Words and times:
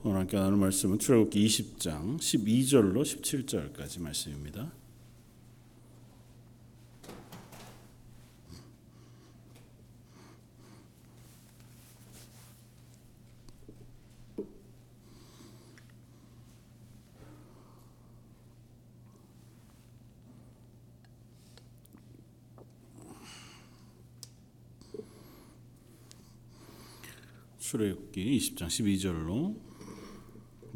오늘 0.00 0.20
함께 0.20 0.36
나눌 0.36 0.58
말씀은 0.58 1.00
출애굽기 1.00 1.44
20장 1.44 2.18
12절로 2.18 3.02
17절까지 3.02 4.00
말씀입니다. 4.00 4.70
출애굽기 27.58 28.38
20장 28.38 28.68
12절로 28.68 29.67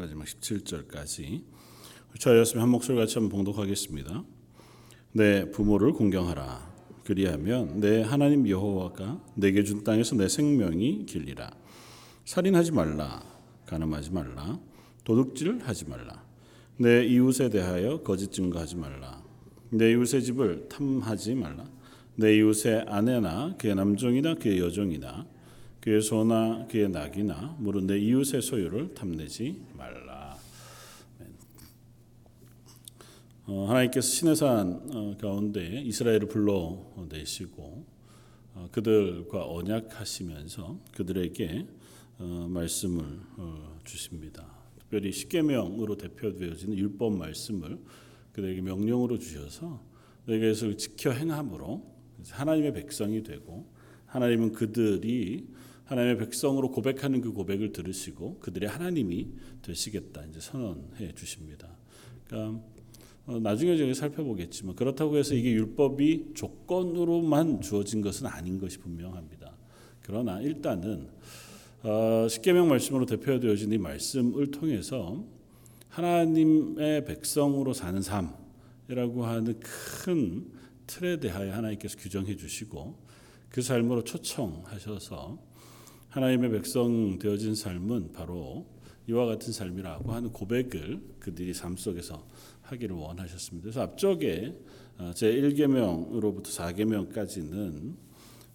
마지막 0.02 0.24
17절까지 0.24 1.44
저였으면 2.18 2.62
한 2.64 2.70
목소리 2.70 2.96
같이 2.96 3.20
한번 3.20 3.36
봉독하겠습니다. 3.36 4.24
내 5.12 5.48
부모를 5.52 5.92
공경하라. 5.92 6.72
그리하면 7.04 7.78
내 7.78 8.02
하나님 8.02 8.48
여호와가 8.48 9.22
내게 9.36 9.62
준 9.62 9.84
땅에서 9.84 10.16
내 10.16 10.26
생명이 10.26 11.06
길리라. 11.06 11.52
살인하지 12.24 12.72
말라. 12.72 13.22
간음하지 13.66 14.10
말라. 14.10 14.58
도둑질하지 15.04 15.88
말라. 15.88 16.24
내 16.78 17.06
이웃에 17.06 17.48
대하여 17.50 18.02
거짓 18.02 18.32
증거하지 18.32 18.74
말라. 18.74 19.22
내 19.70 19.92
이웃의 19.92 20.24
집을 20.24 20.68
탐하지 20.68 21.36
말라. 21.36 21.64
내 22.16 22.38
이웃의 22.38 22.86
아내나 22.88 23.54
그의 23.56 23.76
남종이나 23.76 24.34
그의 24.34 24.58
여종이나 24.58 25.28
그의 25.82 26.00
소나 26.00 26.68
그의 26.68 26.88
낙이나 26.90 27.56
물은 27.58 27.88
내 27.88 27.98
이웃의 27.98 28.40
소유를 28.40 28.94
탐내지 28.94 29.60
말라. 29.76 30.38
어, 33.46 33.66
하나님께서 33.68 34.06
시내산 34.06 34.90
어, 34.94 35.16
가운데 35.20 35.82
이스라엘을 35.82 36.28
불러 36.28 36.86
내시고 37.10 37.84
어, 38.54 38.68
그들과 38.70 39.44
언약하시면서 39.44 40.78
그들에게 40.92 41.66
어, 42.20 42.46
말씀을 42.48 43.04
어, 43.38 43.80
주십니다. 43.82 44.46
특별히 44.78 45.10
십계명으로 45.10 45.96
대표되어지는 45.96 46.78
율법 46.78 47.14
말씀을 47.14 47.80
그들에게 48.34 48.60
명령으로 48.60 49.18
주셔서 49.18 49.82
너희가 50.26 50.76
지켜 50.76 51.10
행함으로 51.10 51.84
하나님의 52.30 52.72
백성이 52.72 53.24
되고 53.24 53.66
하나님은 54.06 54.52
그들이 54.52 55.48
하나님의 55.92 56.18
백성으로 56.18 56.70
고백하는 56.70 57.20
그 57.20 57.32
고백을 57.32 57.72
들으시고 57.72 58.38
그들의 58.40 58.68
하나님이 58.68 59.28
되시겠다 59.60 60.24
이제 60.24 60.40
선언해 60.40 61.12
주십니다. 61.14 61.68
그러니까 62.26 62.62
어, 63.26 63.38
나중에 63.38 63.76
저희 63.76 63.94
살펴보겠지만 63.94 64.74
그렇다고 64.74 65.16
해서 65.18 65.34
이게 65.34 65.52
율법이 65.52 66.32
조건으로만 66.34 67.60
주어진 67.60 68.00
것은 68.00 68.26
아닌 68.26 68.58
것이 68.58 68.78
분명합니다. 68.78 69.52
그러나 70.00 70.40
일단은 70.40 71.08
어, 71.82 72.26
십계명 72.28 72.68
말씀으로 72.68 73.04
대표되어진 73.04 73.72
이 73.72 73.78
말씀을 73.78 74.50
통해서 74.50 75.22
하나님의 75.90 77.04
백성으로 77.04 77.74
사는 77.74 78.00
삶이라고 78.00 79.26
하는 79.26 79.60
큰 79.60 80.50
틀에 80.86 81.20
대하여 81.20 81.52
하나님께서 81.52 81.98
규정해 81.98 82.34
주시고 82.34 82.98
그 83.50 83.60
삶으로 83.60 84.02
초청하셔서 84.04 85.51
하나님의 86.12 86.50
백성 86.50 87.18
되어진 87.18 87.54
삶은 87.54 88.12
바로 88.12 88.66
이와 89.08 89.24
같은 89.24 89.50
삶이라고 89.50 90.12
하는 90.12 90.30
고백을 90.30 91.00
그들이 91.18 91.54
삶 91.54 91.74
속에서 91.74 92.26
하기를 92.60 92.94
원하셨습니다. 92.94 93.62
그래서 93.64 93.80
앞쪽에 93.80 94.54
어, 94.98 95.12
제 95.14 95.32
1계명으로부터 95.32 96.44
4계명까지는 96.48 97.94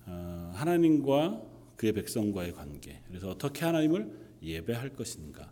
어, 0.05 0.51
하나님과 0.53 1.41
그의 1.75 1.93
백성과의 1.93 2.53
관계. 2.53 3.01
그래서 3.07 3.29
어떻게 3.31 3.65
하나님을 3.65 4.11
예배할 4.43 4.89
것인가. 4.89 5.51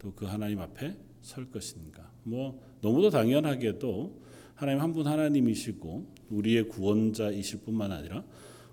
또 0.00 0.12
그 0.16 0.26
하나님 0.26 0.58
앞에 0.58 0.96
설 1.22 1.50
것인가. 1.52 2.10
뭐 2.24 2.60
너무도 2.82 3.10
당연하게도 3.10 4.22
하나님 4.56 4.80
한 4.80 4.92
분 4.92 5.06
하나님이시고 5.06 6.14
우리의 6.30 6.68
구원자이실 6.68 7.60
뿐만 7.60 7.92
아니라 7.92 8.24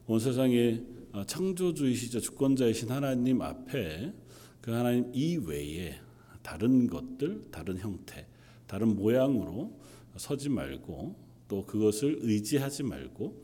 온 0.08 0.20
세상에 0.20 0.82
어, 0.82 1.01
창조주이시자 1.28 2.20
주권자이신 2.20 2.90
하나님 2.90 3.42
앞에 3.42 4.14
그 4.62 4.72
하나님 4.72 5.12
이외에 5.14 5.96
다른 6.42 6.88
것들, 6.88 7.52
다른 7.52 7.78
형태, 7.78 8.26
다른 8.68 8.96
모양으로 8.96 9.78
서지 10.16 10.50
말고 10.50 11.16
또 11.48 11.66
그것을 11.66 12.20
의지하지 12.22 12.84
말고 12.84 13.44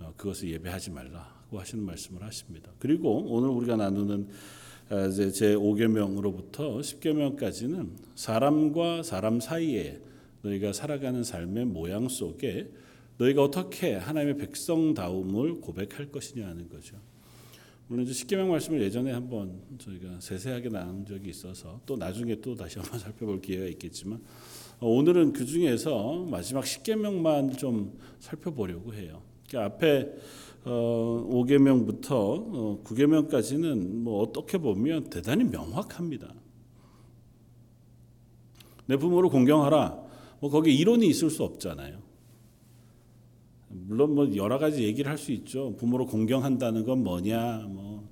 어, 0.00 0.14
그것을 0.16 0.50
예배하지 0.50 0.90
말라고 0.90 1.58
하시는 1.58 1.84
말씀을 1.84 2.22
하십니다. 2.22 2.70
그리고 2.78 3.24
오늘 3.26 3.48
우리가 3.48 3.76
나누는 3.76 4.28
어, 4.90 5.10
제 5.10 5.54
5계명으로부터 5.54 6.80
10계명까지는 6.80 7.90
사람과 8.14 9.02
사람 9.02 9.40
사이에 9.40 10.00
너희가 10.42 10.72
살아가는 10.72 11.24
삶의 11.24 11.66
모양 11.66 12.08
속에 12.08 12.70
너희가 13.18 13.42
어떻게 13.42 13.94
하나님의 13.94 14.38
백성다움을 14.38 15.60
고백할 15.60 16.10
것이냐 16.10 16.52
는 16.54 16.68
거죠. 16.68 16.96
물론 17.88 18.04
이제 18.04 18.12
십계명 18.12 18.50
말씀을 18.50 18.82
예전에 18.82 19.12
한번 19.12 19.62
저희가 19.78 20.20
세세하게 20.20 20.68
나눈 20.68 21.06
적이 21.06 21.30
있어서 21.30 21.80
또 21.86 21.96
나중에 21.96 22.36
또 22.40 22.54
다시 22.54 22.78
한번 22.78 22.98
살펴볼 22.98 23.40
기회가 23.40 23.66
있겠지만 23.66 24.20
어, 24.80 24.88
오늘은 24.88 25.32
그 25.32 25.44
중에서 25.44 26.26
마지막 26.30 26.66
십계명만 26.66 27.56
좀 27.56 27.98
살펴보려고 28.20 28.94
해요. 28.94 29.22
그러니까 29.48 29.74
앞에 29.74 30.12
어, 30.64 31.26
5계명부터 31.30 32.10
어, 32.10 32.82
9계명까지는 32.84 34.02
뭐 34.02 34.22
어떻게 34.22 34.58
보면 34.58 35.08
대단히 35.08 35.44
명확합니다. 35.44 36.34
내 38.86 38.96
부모를 38.96 39.30
공경하라. 39.30 40.08
뭐 40.40 40.50
거기 40.50 40.74
이론이 40.74 41.06
있을 41.08 41.30
수 41.30 41.42
없잖아요. 41.42 42.07
물론 43.68 44.14
뭐 44.14 44.34
여러 44.36 44.58
가지 44.58 44.82
얘기를 44.82 45.10
할 45.10 45.18
수 45.18 45.32
있죠. 45.32 45.74
부모를 45.76 46.06
공경한다는 46.06 46.84
건 46.84 47.02
뭐냐, 47.04 47.66
뭐 47.68 48.08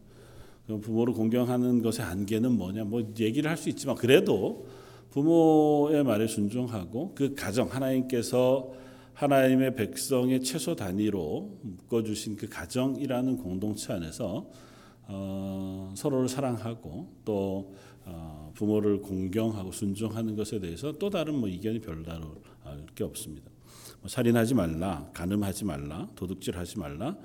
부모를 0.80 1.14
공경하는 1.14 1.82
것의 1.82 2.00
안개는 2.00 2.52
뭐냐, 2.52 2.84
뭐 2.84 3.02
얘기를 3.18 3.50
할 3.50 3.56
수 3.56 3.68
있지만 3.68 3.96
그래도 3.96 4.66
부모의 5.10 6.04
말에 6.04 6.26
순종하고 6.26 7.14
그 7.14 7.34
가정 7.34 7.68
하나님께서 7.68 8.70
하나님의 9.14 9.76
백성의 9.76 10.42
최소 10.42 10.76
단위로 10.76 11.58
묶어주신 11.62 12.36
그 12.36 12.48
가정이라는 12.48 13.38
공동체 13.38 13.94
안에서 13.94 14.50
어, 15.08 15.92
서로를 15.96 16.28
사랑하고 16.28 17.08
또 17.24 17.74
어, 18.04 18.52
부모를 18.54 19.00
공경하고 19.00 19.72
순종하는 19.72 20.36
것에 20.36 20.60
대해서 20.60 20.92
또 20.92 21.08
다른 21.08 21.38
뭐 21.38 21.48
이견이 21.48 21.80
별다를 21.80 22.26
게 22.94 23.04
없습니다. 23.04 23.50
뭐 24.06 24.08
살인하지 24.08 24.54
말라, 24.54 25.10
간음하지 25.12 25.64
말라, 25.64 26.08
도둑질하지 26.14 26.78
말라, 26.78 27.16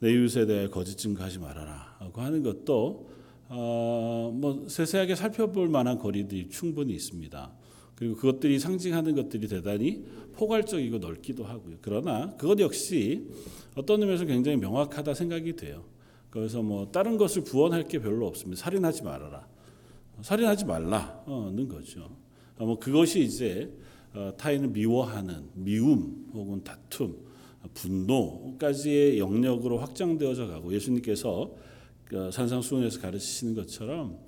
내 0.00 0.12
이웃에 0.12 0.46
대해 0.46 0.66
거짓 0.66 0.98
증거하지 0.98 1.38
말아라라고 1.38 2.20
하는 2.20 2.42
것도 2.42 3.08
어, 3.50 4.32
뭐 4.34 4.66
세세하게 4.68 5.14
살펴볼 5.14 5.68
만한 5.68 5.96
거리들이 5.96 6.48
충분히 6.48 6.92
있습니다. 6.94 7.52
그리고 7.94 8.16
그것들이 8.16 8.58
상징하는 8.58 9.14
것들이 9.14 9.46
대단히 9.46 10.04
포괄적이고 10.32 10.98
넓기도 10.98 11.44
하고요. 11.44 11.76
그러나 11.80 12.34
그것 12.36 12.58
역시 12.58 13.28
어떤 13.76 14.00
의미에서 14.02 14.24
굉장히 14.24 14.56
명확하다 14.56 15.14
생각이 15.14 15.54
돼요. 15.54 15.84
그래서 16.30 16.62
뭐 16.62 16.90
다른 16.90 17.16
것을 17.16 17.44
부원할 17.44 17.84
게 17.84 18.00
별로 18.00 18.26
없습니다. 18.26 18.60
살인하지 18.60 19.04
말아라. 19.04 19.46
살인하지 20.20 20.64
말라는 20.64 21.68
거죠. 21.68 22.10
뭐 22.58 22.76
그것이 22.80 23.20
이제 23.20 23.70
어, 23.70 23.84
타인을 24.36 24.68
미워하는 24.68 25.48
미움 25.54 26.30
혹은 26.32 26.62
다툼, 26.62 27.16
분노까지의 27.72 29.18
영역으로 29.18 29.78
확장되어져 29.78 30.46
가고 30.46 30.72
예수님께서 30.72 31.54
그 32.04 32.30
산상수훈에서 32.30 33.00
가르치시는 33.00 33.54
것처럼 33.54 34.18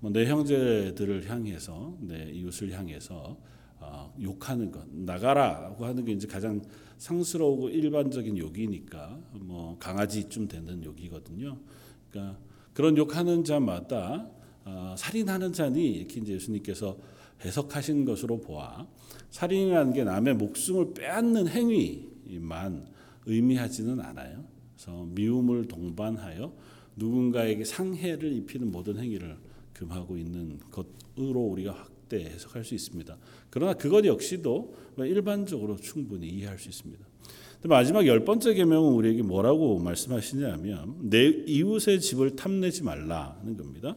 뭐내 0.00 0.26
형제들을 0.26 1.28
향해서 1.30 1.96
내 2.00 2.30
이웃을 2.30 2.72
향해서 2.72 3.36
어, 3.80 4.14
욕하는 4.20 4.70
것 4.70 4.86
나가라고 4.88 5.84
하는 5.84 6.04
게 6.04 6.12
이제 6.12 6.26
가장 6.26 6.60
상스러우고 6.98 7.70
일반적인 7.70 8.38
욕이니까 8.38 9.18
뭐 9.32 9.76
강아지쯤 9.78 10.46
되는 10.46 10.84
욕이거든요. 10.84 11.58
그러니까 12.10 12.38
그런 12.72 12.96
욕하는 12.96 13.42
자마다 13.42 14.28
어, 14.64 14.94
살인하는 14.96 15.52
자니 15.52 15.94
이렇게 15.94 16.20
이제 16.20 16.34
예수님께서 16.34 16.96
해석하신 17.44 18.04
것으로 18.04 18.40
보아 18.40 18.86
살인이라는 19.32 19.92
게 19.94 20.04
남의 20.04 20.34
목숨을 20.34 20.94
빼앗는 20.94 21.48
행위만 21.48 22.86
의미하지는 23.26 23.98
않아요. 23.98 24.44
그래서 24.76 25.06
미움을 25.10 25.66
동반하여 25.68 26.52
누군가에게 26.96 27.64
상해를 27.64 28.30
입히는 28.32 28.70
모든 28.70 28.98
행위를 28.98 29.36
금하고 29.72 30.18
있는 30.18 30.60
것으로 30.70 31.40
우리가 31.40 31.72
확대 31.72 32.24
해석할 32.24 32.64
수 32.64 32.74
있습니다. 32.74 33.16
그러나 33.48 33.72
그것 33.72 34.04
역시도 34.04 34.74
일반적으로 34.98 35.76
충분히 35.76 36.28
이해할 36.28 36.58
수 36.58 36.68
있습니다. 36.68 37.04
마지막 37.64 38.06
열 38.06 38.24
번째 38.24 38.52
계명은 38.54 38.92
우리에게 38.92 39.22
뭐라고 39.22 39.78
말씀하시냐면 39.78 40.96
내 41.08 41.26
이웃의 41.26 42.00
집을 42.00 42.36
탐내지 42.36 42.82
말라는 42.82 43.56
겁니다. 43.56 43.96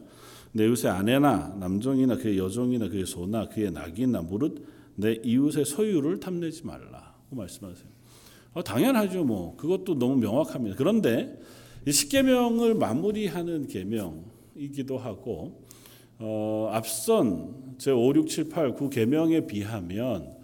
내 0.52 0.64
이웃의 0.64 0.90
아내나 0.90 1.56
남종이나 1.60 2.16
그의 2.16 2.38
여종이나 2.38 2.88
그의 2.88 3.04
소나 3.04 3.48
그의 3.48 3.70
낙이나 3.72 4.22
무릇 4.22 4.75
내 4.96 5.20
이웃의 5.22 5.64
소유를 5.64 6.20
탐내지 6.20 6.66
말라고 6.66 7.36
말씀하세요. 7.36 7.88
어, 8.54 8.62
당연하죠. 8.62 9.24
뭐 9.24 9.56
그것도 9.56 9.98
너무 9.98 10.16
명확합니다. 10.16 10.76
그런데 10.76 11.38
이 11.86 11.92
십계명을 11.92 12.74
마무리하는 12.74 13.66
계명이기도 13.68 14.98
하고 14.98 15.62
어, 16.18 16.70
앞선 16.72 17.76
제 17.78 17.90
5, 17.90 18.14
6, 18.14 18.26
7, 18.28 18.48
8, 18.48 18.74
9 18.74 18.88
계명에 18.88 19.46
비하면 19.46 20.34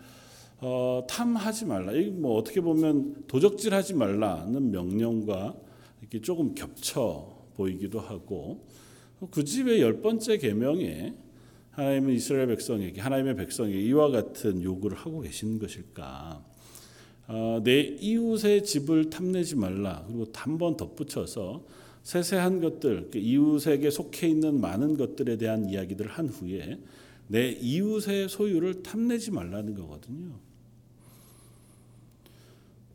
어, 0.61 1.05
탐하지 1.09 1.65
말라. 1.65 1.93
이뭐 1.93 2.37
어떻게 2.37 2.61
보면 2.61 3.25
도적질하지 3.27 3.95
말라는 3.95 4.71
명령과 4.71 5.57
이렇게 6.01 6.21
조금 6.21 6.55
겹쳐 6.55 7.43
보이기도 7.57 7.99
하고 7.99 8.67
그 9.31 9.45
집의 9.45 9.81
열 9.81 10.01
번째 10.03 10.37
계명에 10.37 11.15
하나님은 11.73 12.15
이스라엘 12.15 12.49
백성에게 12.49 13.01
하나님의 13.01 13.37
백성에게 13.37 13.81
이와 13.81 14.11
같은 14.11 14.63
요구를 14.63 14.97
하고 14.97 15.21
계신 15.21 15.59
것일까? 15.59 16.45
어, 17.29 17.61
내 17.65 17.81
이웃의 17.81 18.65
집을 18.65 19.09
탐내지 19.11 19.57
말라. 19.57 20.05
그리고 20.07 20.27
한번 20.35 20.77
덧붙여서 20.77 21.65
세세한 22.03 22.61
것들, 22.61 23.09
그 23.11 23.19
이웃에게 23.19 23.91
속해 23.91 24.29
있는 24.29 24.61
많은 24.61 24.97
것들에 24.97 25.39
대한 25.39 25.69
이야기들을 25.69 26.11
한 26.11 26.29
후에 26.29 26.79
내 27.29 27.51
이웃의 27.51 28.29
소유를 28.29 28.83
탐내지 28.83 29.31
말라는 29.31 29.75
거거든요. 29.75 30.33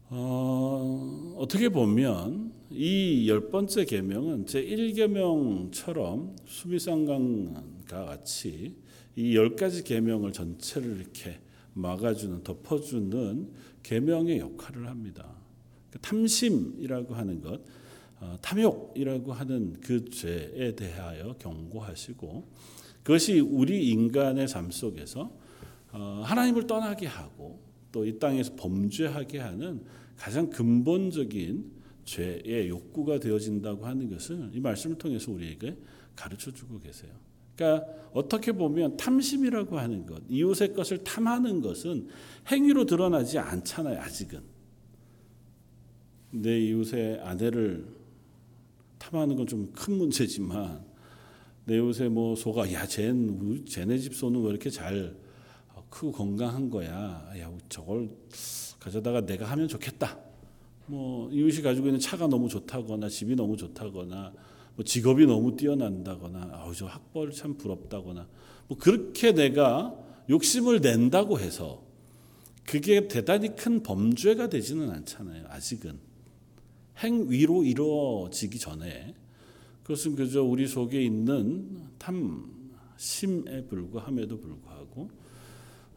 어, 0.09 1.35
어떻게 1.37 1.69
보면 1.69 2.53
이 2.69 3.25
열 3.27 3.49
번째 3.49 3.85
계명은 3.85 4.45
제 4.45 4.63
1계명처럼 4.63 6.35
수미상강 6.45 7.76
과 7.87 8.05
같이 8.05 8.75
이 9.15 9.33
열 9.35 9.55
가지 9.55 9.83
계명을 9.83 10.31
전체를 10.31 10.97
이렇게 10.99 11.39
막아주는 11.73 12.43
덮어주는 12.43 13.51
계명의 13.83 14.39
역할을 14.39 14.87
합니다. 14.87 15.35
그 15.89 15.99
탐심이라고 15.99 17.15
하는 17.15 17.41
것, 17.41 17.61
어, 18.19 18.37
탐욕이라고 18.41 19.33
하는 19.33 19.79
그 19.81 20.09
죄에 20.09 20.75
대하여 20.75 21.33
경고하시고 21.39 22.47
그것이 23.03 23.39
우리 23.39 23.87
인간의 23.89 24.47
삶 24.47 24.69
속에서 24.71 25.31
어, 25.91 26.21
하나님을 26.25 26.67
떠나게 26.67 27.07
하고 27.07 27.61
또 27.91 28.05
이 28.05 28.19
땅에서 28.19 28.53
범죄하게 28.55 29.39
하는 29.39 29.83
가장 30.17 30.49
근본적인 30.49 31.71
죄의 32.05 32.69
욕구가 32.69 33.19
되어진다고 33.19 33.85
하는 33.85 34.09
것을 34.09 34.51
이 34.53 34.59
말씀을 34.59 34.97
통해서 34.97 35.31
우리에게 35.31 35.77
가르쳐 36.15 36.51
주고 36.51 36.79
계세요. 36.79 37.11
그러니까 37.57 37.85
어떻게 38.13 38.51
보면 38.51 38.95
탐심이라고 38.97 39.77
하는 39.77 40.05
것, 40.05 40.21
이웃의 40.29 40.73
것을 40.73 41.03
탐하는 41.03 41.61
것은 41.61 42.07
행위로 42.49 42.85
드러나지 42.85 43.37
않잖아요, 43.39 43.99
아직은. 43.99 44.41
내 46.31 46.59
이웃의 46.59 47.19
아내를 47.21 47.87
탐하는 48.99 49.35
건 49.35 49.47
좀 49.47 49.71
큰 49.73 49.97
문제지만 49.97 50.85
내 51.65 51.75
이웃의 51.77 52.09
뭐 52.09 52.35
소가 52.35 52.71
야, 52.71 52.85
쟤는 52.85 53.65
쟤네 53.65 53.97
집 53.97 54.15
소는 54.15 54.41
왜 54.43 54.49
이렇게 54.51 54.69
잘 54.69 55.15
크고 55.89 56.11
건강한 56.11 56.69
거야. 56.69 56.89
야, 57.39 57.51
저걸 57.69 58.09
가져다가 58.79 59.21
내가 59.25 59.45
하면 59.45 59.67
좋겠다. 59.67 60.17
뭐 60.85 61.29
이웃이 61.31 61.61
가지고 61.61 61.87
있는 61.87 61.99
차가 61.99 62.27
너무 62.27 62.47
좋다거나 62.47 63.09
집이 63.09 63.35
너무 63.35 63.57
좋다거나 63.57 64.33
뭐 64.77 64.85
직업이 64.85 65.25
너무 65.25 65.57
뛰어난다거나 65.57 66.51
아우 66.53 66.73
저 66.73 66.85
학벌 66.85 67.31
참 67.31 67.57
부럽다거나 67.57 68.27
뭐 68.67 68.77
그렇게 68.77 69.31
내가 69.33 69.95
욕심을 70.29 70.81
낸다고 70.81 71.39
해서 71.39 71.83
그게 72.63 73.07
대단히 73.07 73.55
큰 73.55 73.81
범죄가 73.81 74.49
되지는 74.49 74.91
않잖아요. 74.91 75.45
아직은 75.49 75.97
행위로 77.03 77.63
이루어지기 77.63 78.59
전에 78.59 79.15
그것은 79.81 80.15
그저 80.15 80.43
우리 80.43 80.67
속에 80.67 81.01
있는 81.03 81.87
탐심에 81.97 83.65
불과함에도 83.65 84.39
불구하고 84.39 85.09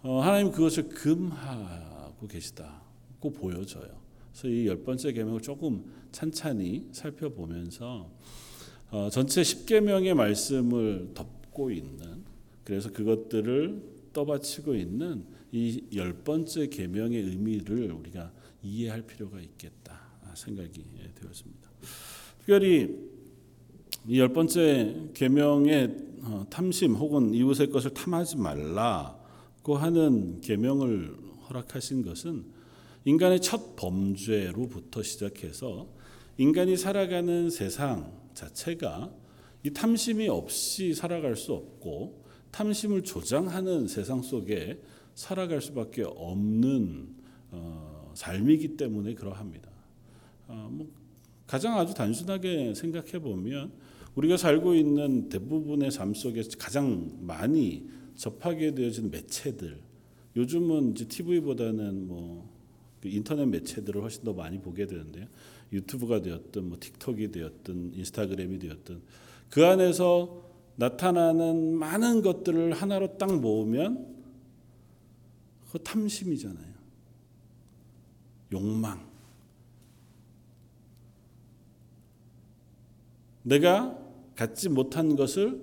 어, 0.03 0.21
하나님 0.21 0.53
그것을 0.53 0.89
금하고 0.89 2.27
계시다고 2.29 3.31
보여져요. 3.33 4.01
그래서 4.33 4.49
이 4.49 4.67
열 4.67 4.83
번째 4.85 5.13
계명을 5.13 5.43
조금 5.43 5.85
찬찬히 6.13 6.89
살펴보면서 6.93 8.09
어, 8.91 9.09
전체 9.11 9.43
10계명의 9.43 10.15
말씀을 10.15 11.11
덮고 11.15 11.71
있는 11.71 12.25
그래서 12.65 12.91
그것들을 12.93 13.83
떠받치고 14.13 14.75
있는 14.75 15.25
이 15.53 15.83
열 15.95 16.13
번째 16.13 16.69
계명의 16.69 17.23
의미를 17.23 17.91
우리가 17.93 18.31
이해할 18.63 19.03
필요가 19.03 19.41
있겠다 19.41 20.01
생각이 20.35 20.85
되었습니다. 21.21 21.69
특별히 22.39 22.97
이 24.09 24.19
열 24.19 24.33
번째 24.33 25.11
계명의 25.15 25.97
어, 26.23 26.47
탐심 26.51 26.95
혹은 26.95 27.33
이웃의 27.35 27.71
것을 27.71 27.93
탐하지 27.95 28.37
말라고 28.39 29.77
하는 29.77 30.41
계명을 30.41 31.17
허락하신 31.49 32.03
것은 32.03 32.45
인간의 33.05 33.41
첫 33.41 33.75
범죄로부터 33.77 35.03
시작해서 35.03 35.89
인간이 36.39 36.77
살아가는 36.77 37.51
세상 37.51 38.13
자체가 38.35 39.13
이 39.63 39.71
탐심이 39.71 40.29
없이 40.29 40.95
살아갈 40.95 41.37
수 41.37 41.53
없고 41.53 42.25
탐심을 42.51 43.03
조장하는 43.03 43.87
세상 43.89 44.23
속에 44.23 44.81
살아갈 45.15 45.61
수밖에 45.61 46.03
없는 46.03 47.15
어, 47.51 48.13
삶이기 48.15 48.77
때문에 48.77 49.15
그러합니다. 49.15 49.71
어, 50.49 50.69
뭐 50.71 50.89
가장 51.47 51.79
아주 51.79 51.95
단순하게 51.95 52.75
생각해 52.75 53.19
보면 53.19 53.73
우리가 54.15 54.37
살고 54.37 54.75
있는 54.75 55.29
대부분의 55.29 55.91
삶 55.91 56.15
속에 56.15 56.43
가장 56.59 57.11
많이 57.21 57.89
접하게 58.17 58.75
되어진 58.75 59.11
매체들 59.11 59.81
요즘은 60.37 60.93
이제 60.93 61.07
TV보다는 61.07 62.07
뭐그 62.07 63.09
인터넷 63.09 63.47
매체들을 63.47 64.01
훨씬 64.01 64.25
더 64.25 64.33
많이 64.33 64.61
보게 64.61 64.87
되는데요. 64.87 65.27
유튜브가 65.73 66.23
되었든 66.23 66.69
뭐 66.69 66.79
틱톡이 66.81 67.31
되었든 67.31 67.95
인스타그램이 67.95 68.59
되었든 68.59 69.01
그 69.51 69.67
안에서 69.67 70.51
나타나는 70.77 71.75
많은 71.75 72.23
것들을 72.23 72.73
하나로 72.73 73.19
딱 73.19 73.39
모으면 73.39 74.17
그 75.71 75.79
탐심이잖아요. 75.79 76.75
욕망. 78.53 79.09
내가 83.43 83.97
갖지 84.35 84.69
못한 84.69 85.17
것을 85.17 85.61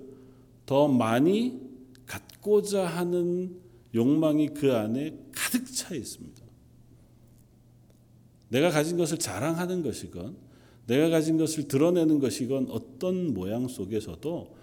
더 0.66 0.88
많이 0.88 1.60
갖고자 2.06 2.86
하는 2.86 3.60
욕망이 3.94 4.48
그 4.48 4.74
안에 4.74 5.18
가득 5.32 5.66
차 5.66 5.94
있습니다. 5.94 6.37
내가 8.48 8.70
가진 8.70 8.96
것을 8.96 9.18
자랑하는 9.18 9.82
것이건 9.82 10.36
내가 10.86 11.10
가진 11.10 11.36
것을 11.36 11.68
드러내는 11.68 12.18
것이건 12.18 12.68
어떤 12.70 13.34
모양 13.34 13.68
속에서도 13.68 14.56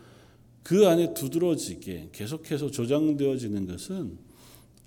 그 0.64 0.88
안에 0.88 1.14
두드러지게 1.14 2.10
계속해서 2.12 2.72
조장되어지는 2.72 3.68
것은 3.68 4.18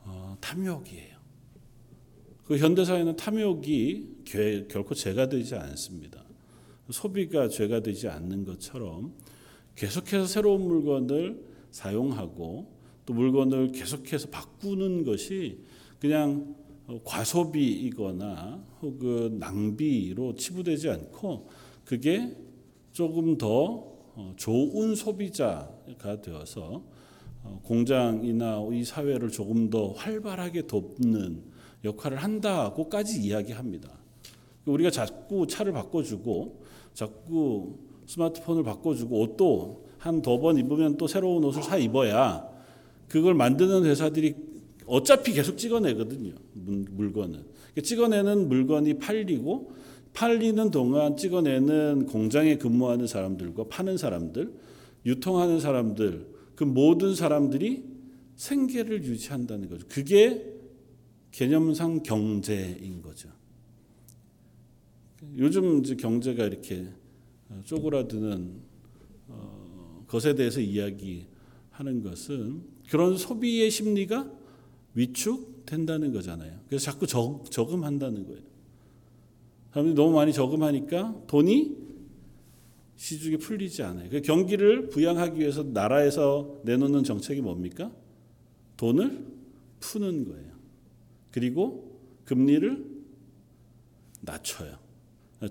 어, 0.05 0.37
탐욕이에요. 0.40 1.17
그 2.45 2.57
현대사회는 2.59 3.14
탐욕이 3.17 4.25
결코 4.69 4.95
죄가 4.95 5.28
되지 5.28 5.55
않습니다. 5.55 6.25
소비가 6.90 7.49
죄가 7.49 7.81
되지 7.81 8.09
않는 8.09 8.45
것처럼 8.45 9.12
계속해서 9.76 10.26
새로운 10.26 10.62
물건을 10.62 11.45
사용하고 11.71 12.73
또 13.07 13.14
물건을 13.14 13.73
계속해서 13.73 14.31
바꾸는 14.31 15.05
것이 15.05 15.61
그냥 16.00 16.57
어, 16.67 16.68
과소비이거나 17.04 18.64
혹은 18.83 19.38
낭비로 19.38 20.35
치부되지 20.35 20.90
않고 20.90 21.49
그게 21.85 22.37
조금 22.92 23.37
더 23.37 23.87
어, 24.14 24.33
좋은 24.37 24.95
소비자가 24.95 26.21
되어서 26.23 26.83
어, 27.45 27.61
공장이나 27.62 28.66
이 28.73 28.85
사회를 28.85 29.30
조금 29.30 29.71
더 29.71 29.92
활발하게 29.92 30.66
돕는 30.66 31.42
역할을 31.85 32.18
한다고까지 32.18 33.21
이야기합니다. 33.23 33.90
우리가 34.64 34.90
자꾸 34.90 35.47
차를 35.47 35.73
바꿔주고 35.73 36.62
자꾸 36.95 37.78
스마트폰을 38.07 38.64
바꿔주고 38.64 39.21
옷도 39.21 39.87
한 39.99 40.23
두 40.23 40.38
번 40.40 40.57
입으면 40.59 40.97
또 40.97 41.07
새로운 41.07 41.45
옷을 41.45 41.62
사 41.62 41.76
입어야 41.76 42.49
그걸 43.09 43.35
만드는 43.35 43.85
회사들이 43.85 44.35
어차피 44.88 45.33
계속 45.33 45.57
찍어내거든요. 45.57 46.33
물- 46.54 46.87
물건은. 46.90 47.45
그 47.75 47.83
찍어내는 47.83 48.49
물건이 48.49 48.99
팔리고 48.99 49.73
팔리는 50.14 50.71
동안 50.71 51.16
찍어내는 51.16 52.07
공장에 52.07 52.57
근무하는 52.57 53.07
사람들과 53.07 53.64
파는 53.68 53.97
사람들, 53.99 54.52
유통하는 55.07 55.61
사람들, 55.61 56.26
그 56.57 56.64
모든 56.64 57.14
사람들이 57.14 57.85
생계를 58.35 59.04
유지한다는 59.04 59.68
거죠. 59.68 59.87
그게 59.88 60.54
개념상 61.30 62.02
경제인 62.02 63.02
거죠. 63.02 63.28
요즘 65.37 65.80
이제 65.80 65.95
경제가 65.97 66.45
이렇게 66.47 66.87
쪼그라드는 67.64 68.52
어, 69.28 70.04
것에 70.07 70.35
대해서 70.35 70.61
이야기하는 70.61 72.02
것은 72.02 72.62
그런 72.88 73.16
소비의 73.16 73.71
심리가 73.71 74.30
위축된다는 74.95 76.12
거잖아요. 76.12 76.61
그래서 76.68 76.85
자꾸 76.90 77.07
적, 77.07 77.45
저금한다는 77.50 78.26
거예요. 78.26 78.42
사람들이 79.73 79.95
너무 79.95 80.14
많이 80.14 80.33
저금하니까 80.33 81.23
돈이 81.26 81.76
시중에 82.97 83.37
풀리지 83.37 83.83
않아요. 83.85 84.11
그 84.11 84.21
경기를 84.23 84.88
부양하기 84.88 85.38
위해서 85.38 85.62
나라에서 85.62 86.61
내놓는 86.64 87.04
정책이 87.04 87.40
뭡니까? 87.40 87.92
돈을 88.76 89.25
푸는 89.80 90.28
거예요. 90.28 90.52
그리고 91.30 92.00
금리를 92.25 92.85
낮춰요. 94.21 94.76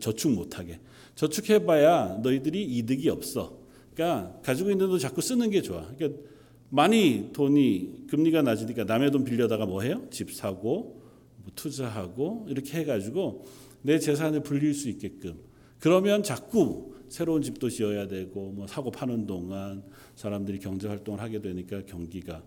저축 0.01 0.33
못하게. 0.33 0.79
저축해봐야 1.15 2.19
너희들이 2.21 2.63
이득이 2.63 3.09
없어. 3.09 3.57
그러니까 3.93 4.39
가지고 4.41 4.71
있는 4.71 4.87
돈 4.87 4.99
자꾸 4.99 5.21
쓰는 5.21 5.49
게 5.49 5.61
좋아. 5.61 5.87
그러니까 5.95 6.21
많이 6.69 7.29
돈이 7.33 8.07
금리가 8.09 8.41
낮으니까 8.41 8.83
남의 8.83 9.11
돈 9.11 9.23
빌려다가 9.23 9.65
뭐 9.65 9.81
해요? 9.81 10.05
집 10.11 10.33
사고 10.33 11.01
뭐 11.37 11.51
투자하고 11.55 12.47
이렇게 12.49 12.79
해가지고 12.79 13.45
내 13.81 13.99
재산을 13.99 14.43
불릴 14.43 14.73
수 14.73 14.89
있게끔. 14.89 15.39
그러면 15.79 16.23
자꾸 16.23 16.95
새로운 17.09 17.41
집도 17.41 17.69
지어야 17.69 18.07
되고 18.07 18.51
뭐 18.51 18.67
사고 18.67 18.91
파는 18.91 19.27
동안 19.27 19.83
사람들이 20.15 20.59
경제 20.59 20.87
활동을 20.87 21.21
하게 21.21 21.39
되니까 21.39 21.83
경기가 21.85 22.43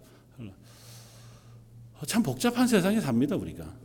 참 2.06 2.22
복잡한 2.22 2.66
세상에 2.66 3.00
삽니다 3.00 3.36
우리가. 3.36 3.78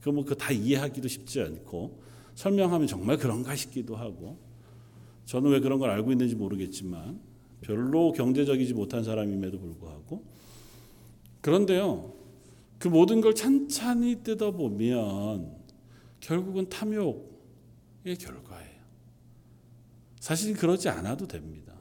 그뭐 0.00 0.24
다 0.24 0.52
이해하기도 0.52 1.08
쉽지 1.08 1.40
않고 1.40 2.02
설명하면 2.34 2.86
정말 2.86 3.16
그런가 3.16 3.54
싶기도 3.54 3.96
하고 3.96 4.38
저는 5.24 5.50
왜 5.50 5.60
그런 5.60 5.78
걸 5.78 5.90
알고 5.90 6.12
있는지 6.12 6.34
모르겠지만 6.34 7.20
별로 7.64 8.12
경제적이지 8.12 8.74
못한 8.74 9.02
사람임에도 9.02 9.58
불구하고 9.58 10.22
그런데요 11.40 12.12
그 12.78 12.88
모든 12.88 13.22
걸 13.22 13.34
찬찬히 13.34 14.22
뜯어 14.22 14.50
보면 14.50 15.56
결국은 16.20 16.68
탐욕의 16.68 18.16
결과예요. 18.18 18.74
사실 20.20 20.54
그러지 20.54 20.88
않아도 20.88 21.26
됩니다. 21.26 21.72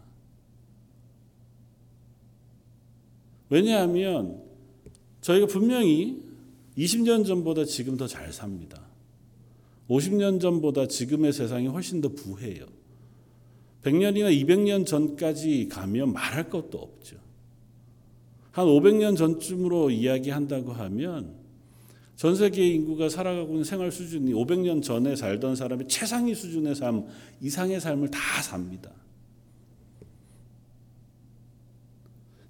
왜냐하면 3.49 4.41
저희가 5.21 5.47
분명히 5.47 6.23
20년 6.77 7.25
전보다 7.25 7.65
지금 7.65 7.97
더 7.97 8.07
잘 8.07 8.31
삽니다. 8.31 8.81
50년 9.89 10.39
전보다 10.39 10.87
지금의 10.87 11.33
세상이 11.33 11.67
훨씬 11.67 11.99
더 11.99 12.09
부해요. 12.09 12.65
100년이나 13.83 14.31
200년 14.45 14.85
전까지 14.85 15.67
가면 15.69 16.13
말할 16.13 16.49
것도 16.49 16.77
없죠. 16.77 17.17
한 18.51 18.65
500년 18.65 19.17
전쯤으로 19.17 19.89
이야기한다고 19.89 20.73
하면 20.73 21.33
전 22.15 22.35
세계 22.35 22.67
인구가 22.67 23.09
살아가고 23.09 23.51
있는 23.51 23.63
생활 23.63 23.91
수준이 23.91 24.33
500년 24.33 24.83
전에 24.83 25.15
살던 25.15 25.55
사람의 25.55 25.87
최상위 25.87 26.35
수준의 26.35 26.75
삶 26.75 27.05
이상의 27.41 27.81
삶을 27.81 28.11
다 28.11 28.19
삽니다. 28.41 28.91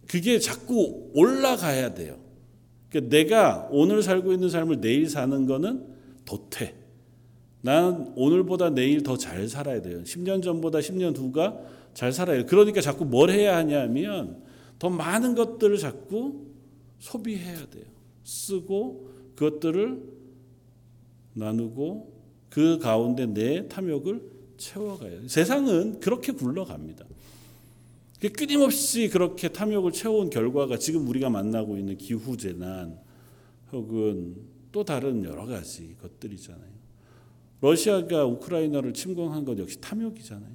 그게 0.07 0.37
자꾸 0.37 1.09
올라가야 1.15 1.95
돼요. 1.95 2.19
그러니까 2.89 3.09
내가 3.09 3.67
오늘 3.71 4.03
살고 4.03 4.33
있는 4.33 4.49
삶을 4.49 4.81
내일 4.81 5.09
사는 5.09 5.47
거는 5.47 5.87
도태. 6.25 6.82
난 7.63 8.11
오늘보다 8.17 8.71
내일 8.71 9.03
더 9.03 9.15
잘 9.15 9.47
살아야 9.47 9.81
돼요. 9.81 10.03
10년 10.03 10.43
전보다 10.43 10.79
10년 10.79 11.17
후가 11.17 11.57
잘 11.93 12.11
살아야 12.11 12.37
돼요. 12.37 12.45
그러니까 12.45 12.81
자꾸 12.81 13.05
뭘 13.05 13.29
해야 13.29 13.55
하냐면 13.55 14.43
더 14.79 14.89
많은 14.89 15.33
것들을 15.33 15.77
자꾸 15.77 16.45
소비해야 16.99 17.65
돼요. 17.69 17.85
쓰고 18.25 19.07
그것들을 19.35 20.03
나누고 21.35 22.11
그 22.49 22.79
가운데 22.79 23.27
내 23.27 23.67
탐욕을 23.69 24.21
채워가야 24.57 25.09
돼요. 25.09 25.27
세상은 25.29 26.01
그렇게 26.01 26.33
굴러갑니다. 26.33 27.05
끊임없이 28.35 29.07
그렇게 29.07 29.47
탐욕을 29.47 29.93
채워온 29.93 30.29
결과가 30.29 30.77
지금 30.77 31.07
우리가 31.07 31.29
만나고 31.29 31.77
있는 31.77 31.97
기후재난 31.97 32.99
혹은 33.71 34.35
또 34.73 34.83
다른 34.83 35.23
여러 35.23 35.45
가지 35.45 35.95
것들이잖아요. 36.01 36.72
러시아가 37.63 38.25
우크라이나를 38.25 38.93
침공한 38.93 39.45
것 39.45 39.57
역시 39.57 39.79
탐욕이잖아요. 39.79 40.51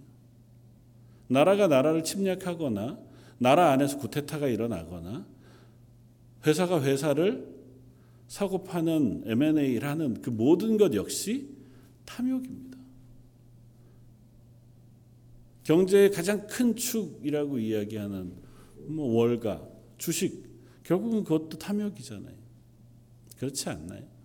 나라가 1.28 1.66
나라를 1.66 2.04
침략하거나 2.04 2.98
나라 3.38 3.72
안에서 3.72 3.96
구테타가 3.96 4.46
일어나거나 4.48 5.26
회사가 6.46 6.82
회사를 6.82 7.48
사고 8.26 8.62
파는 8.62 9.22
M&A를 9.24 9.88
하는 9.88 10.20
그 10.20 10.28
모든 10.28 10.76
것 10.76 10.92
역시 10.92 11.48
탐욕입니다. 12.04 12.76
경제의 15.62 16.10
가장 16.10 16.46
큰 16.46 16.76
축이라고 16.76 17.58
이야기하는 17.58 18.34
뭐 18.86 19.14
월가, 19.14 19.66
주식 19.96 20.46
결국은 20.82 21.24
그것도 21.24 21.56
탐욕이잖아요. 21.56 22.36
그렇지 23.38 23.70
않나요? 23.70 24.17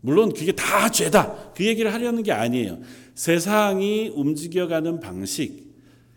물론 0.00 0.32
그게 0.32 0.52
다 0.52 0.90
죄다. 0.90 1.52
그 1.54 1.64
얘기를 1.64 1.92
하려는 1.92 2.22
게 2.22 2.32
아니에요. 2.32 2.80
세상이 3.14 4.08
움직여가는 4.08 5.00
방식, 5.00 5.70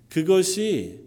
그것이 0.10 1.02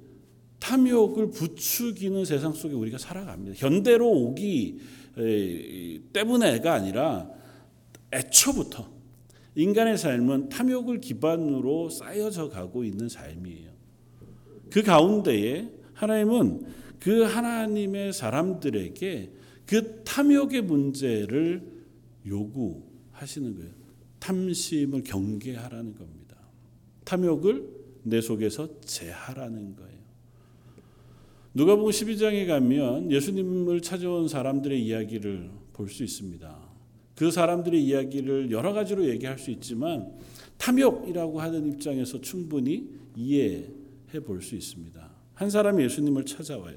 탐욕을 0.59 1.31
부추기는 1.31 2.25
세상 2.25 2.53
속에 2.53 2.75
우리가 2.75 2.99
살아갑니다. 2.99 3.55
현대로 3.57 4.11
오기 4.11 4.81
때문에가 6.13 6.75
아니라 6.75 7.31
애초부터 8.13 8.91
인간의 9.55 9.97
삶은 9.97 10.51
탐욕을 10.51 11.01
기반으로 11.01 11.89
쌓여져 11.89 12.51
가고 12.51 12.85
있는 12.85 13.09
삶이에요. 13.09 13.71
그 14.71 14.83
가운데에 14.83 15.71
하나님은 15.95 16.67
그 16.99 17.23
하나님의 17.23 18.13
사람들에게 18.13 19.31
그 19.65 20.03
탐욕의 20.05 20.63
문제를 20.63 21.76
요구하시는 22.27 23.55
거예요. 23.57 23.71
탐심을 24.19 25.03
경계하라는 25.05 25.95
겁니다. 25.95 26.37
탐욕을 27.05 27.69
내 28.03 28.21
속에서 28.21 28.81
제하라는 28.81 29.77
거예요. 29.77 29.97
누가복음 31.55 31.91
12장에 31.91 32.47
가면 32.47 33.11
예수님을 33.11 33.81
찾아온 33.81 34.29
사람들의 34.29 34.85
이야기를 34.85 35.51
볼 35.73 35.89
수 35.89 36.05
있습니다. 36.05 36.67
그 37.15 37.31
사람들의 37.31 37.83
이야기를 37.83 38.51
여러 38.51 38.73
가지로 38.73 39.09
얘기할 39.09 39.39
수 39.39 39.51
있지만 39.51 40.13
탐욕이라고 40.59 41.41
하는 41.41 41.73
입장에서 41.73 42.21
충분히 42.21 42.91
이해해 43.17 44.21
볼 44.25 44.43
수 44.43 44.55
있습니다. 44.55 45.11
한 45.35 45.51
사람이 45.51 45.83
예수님을 45.85 46.25
찾아와요. 46.27 46.77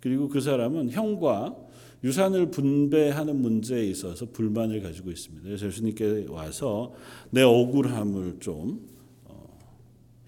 그리고 0.00 0.28
그 0.28 0.40
사람은 0.40 0.90
형과 0.90 1.56
유산을 2.04 2.50
분배하는 2.50 3.40
문제에 3.40 3.84
있어서 3.86 4.26
불만을 4.26 4.82
가지고 4.82 5.10
있습니다. 5.10 5.44
그래서 5.44 5.66
예수님께 5.66 6.26
와서 6.28 6.94
내 7.30 7.42
억울함을 7.42 8.38
좀 8.40 8.88
어, 9.24 9.58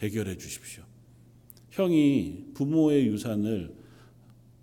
해결해 0.00 0.36
주십시오. 0.36 0.84
형이 1.70 2.52
부모의 2.54 3.08
유산을 3.08 3.74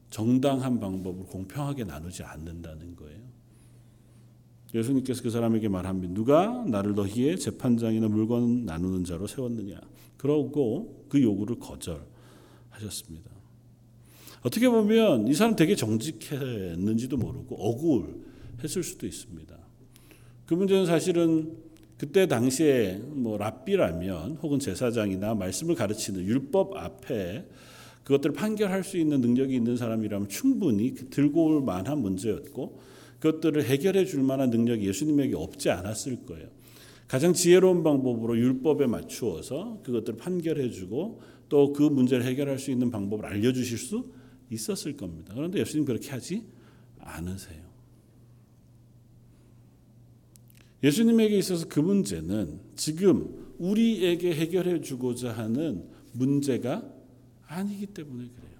정당한 0.10 0.80
방법으로 0.80 1.25
공평하게 1.25 1.84
나누지 1.84 2.24
않는다는 2.24 2.96
거예요. 2.96 3.20
예수님께서 4.74 5.22
그 5.22 5.30
사람에게 5.30 5.68
말합니다. 5.68 6.13
누가 6.13 6.63
나를 6.65 6.96
너희의 6.96 7.38
재판장이나 7.38 8.08
물건 8.08 8.65
나누는 8.65 9.03
자로 9.03 9.27
세웠느냐. 9.27 9.82
그러고 10.15 11.06
그 11.10 11.22
요구를 11.22 11.58
거절하셨습니다. 11.60 13.40
어떻게 14.41 14.67
보면 14.67 15.27
이 15.27 15.33
사람 15.33 15.55
되게 15.55 15.75
정직했는지도 15.75 17.17
모르고 17.17 17.55
억울했을 17.55 18.83
수도 18.83 19.05
있습니다. 19.05 19.55
그 20.48 20.53
문제는 20.53 20.86
사실은 20.86 21.55
그때 21.98 22.27
당시에 22.27 23.00
뭐 23.03 23.38
랍비라면 23.38 24.38
혹은 24.41 24.57
제사장이나 24.57 25.36
말씀을 25.36 25.75
가르치는 25.75 26.24
율법 26.25 26.75
앞에 26.75 27.45
그것들을 28.03 28.33
판결할 28.33 28.83
수 28.83 28.98
있는 28.98 29.21
능력이 29.21 29.55
있는 29.55 29.77
사람이라면 29.77 30.27
충분히 30.27 30.95
그 30.95 31.10
들고 31.10 31.45
올 31.45 31.62
만한 31.62 32.00
문제였고 32.00 32.79
그것들을 33.19 33.63
해결해 33.63 34.05
줄 34.05 34.24
만한 34.24 34.50
능력이 34.50 34.88
예수님에게 34.88 35.36
없지 35.36 35.69
않았을 35.69 36.25
거예요. 36.25 36.48
가장 37.07 37.33
지혜로운 37.33 37.83
방법으로 37.83 38.36
율법에 38.36 38.88
맞추어서 38.88 39.81
그것들을 39.83 40.17
판결해 40.17 40.71
주고 40.71 41.21
또 41.50 41.74
그 41.74 41.83
문제를 41.83 42.25
해결할 42.25 42.57
수 42.57 42.71
있는 42.71 42.89
방법을 42.89 43.25
알려 43.25 43.53
주실 43.53 43.77
수 43.77 44.05
있었을 44.51 44.98
겁니다. 44.98 45.34
그런데 45.36 45.60
예수님 45.60 45.86
그렇게 45.86 46.10
하지 46.12 46.46
않으세요. 47.00 47.62
예수님에게 50.84 51.38
있어서 51.38 51.67
그 51.67 51.79
문제는 51.79 52.60
지금 52.75 53.53
우리에게 53.60 54.34
해결해 54.34 54.81
주고자 54.81 55.31
하는 55.31 55.86
문제가 56.12 56.84
아니기 57.48 57.86
때문에 57.88 58.27
그래요. 58.27 58.51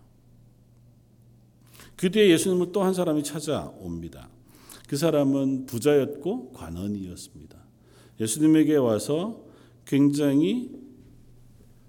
그 1.96 2.10
뒤에 2.10 2.30
예수님을 2.30 2.72
또 2.72 2.84
한 2.84 2.94
사람이 2.94 3.24
찾아옵니다. 3.24 4.30
그 4.88 4.98
사람은 4.98 5.66
부자였고 5.66 6.52
관원이었습니다. 6.52 7.58
예수님에게 8.20 8.76
와서 8.76 9.46
굉장히 9.86 10.70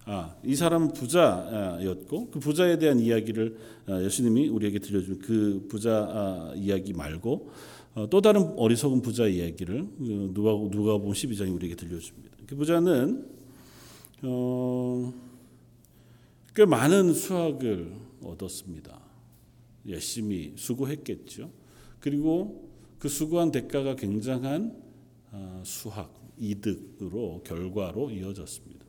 아, 0.04 0.34
이 0.42 0.56
사람은 0.56 0.92
부자였고 0.94 2.30
그 2.30 2.40
부자에 2.40 2.78
대한 2.78 2.98
이야기를 2.98 3.56
아, 3.56 3.71
예수님이 3.88 4.48
우리에게 4.48 4.78
들려준 4.78 5.18
그 5.18 5.66
부자 5.68 6.08
아, 6.10 6.52
이야기 6.54 6.92
말고 6.92 7.50
어, 7.94 8.08
또 8.08 8.20
다른 8.20 8.54
어리석은 8.56 9.02
부자 9.02 9.26
이야기를 9.26 9.80
어, 9.80 10.30
누가 10.32 10.52
누가 10.70 10.96
보면 10.98 11.12
12장이 11.12 11.54
우리에게 11.54 11.74
들려줍니다. 11.74 12.36
그 12.46 12.56
부자는 12.56 13.26
어, 14.22 15.12
꽤 16.54 16.64
많은 16.64 17.12
수확을 17.12 17.92
얻었습니다. 18.22 19.00
열심히 19.88 20.52
수고했겠죠. 20.56 21.50
그리고 22.00 22.68
그 22.98 23.08
수고한 23.08 23.50
대가가 23.50 23.96
굉장한 23.96 24.80
수학 25.64 26.14
이득으로 26.38 27.42
결과로 27.44 28.10
이어졌습니다. 28.10 28.84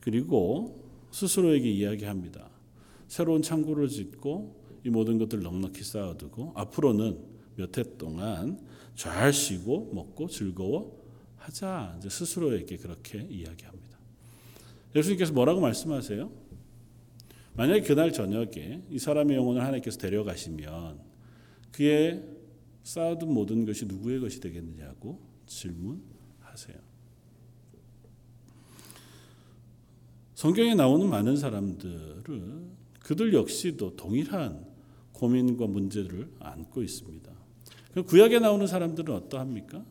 그리고 0.00 0.82
스스로에게 1.12 1.70
이야기합니다. 1.70 2.48
새로운 3.12 3.42
창고를 3.42 3.88
짓고 3.88 4.58
이 4.86 4.88
모든 4.88 5.18
것들을 5.18 5.42
넉넉히 5.42 5.84
쌓아두고 5.84 6.54
앞으로는 6.56 7.22
몇 7.56 7.76
해 7.76 7.84
동안 7.98 8.58
잘 8.94 9.34
쉬고 9.34 9.92
먹고 9.92 10.28
즐거워 10.28 10.98
하자. 11.36 11.96
이제 11.98 12.08
스스로에게 12.08 12.78
그렇게 12.78 13.18
이야기합니다. 13.20 13.98
예수님께서 14.96 15.34
뭐라고 15.34 15.60
말씀하세요? 15.60 16.32
만약에 17.52 17.82
그날 17.82 18.14
저녁에 18.14 18.82
이 18.88 18.98
사람의 18.98 19.36
영혼을 19.36 19.60
하나님께서 19.60 19.98
데려가시면 19.98 20.98
그의 21.70 22.24
쌓아둔 22.82 23.34
모든 23.34 23.66
것이 23.66 23.84
누구의 23.84 24.20
것이 24.20 24.40
되겠느냐고 24.40 25.20
질문하세요. 25.44 26.78
성경에 30.34 30.74
나오는 30.74 31.06
많은 31.10 31.36
사람들은 31.36 32.81
그들 33.12 33.34
역시도 33.34 33.94
동일한 33.96 34.64
고민과 35.12 35.66
문제를 35.66 36.30
안고 36.40 36.82
있습니다. 36.82 37.30
구약에 38.06 38.38
나오는 38.38 38.66
사람들은 38.66 39.14
어떠합니까? 39.14 39.84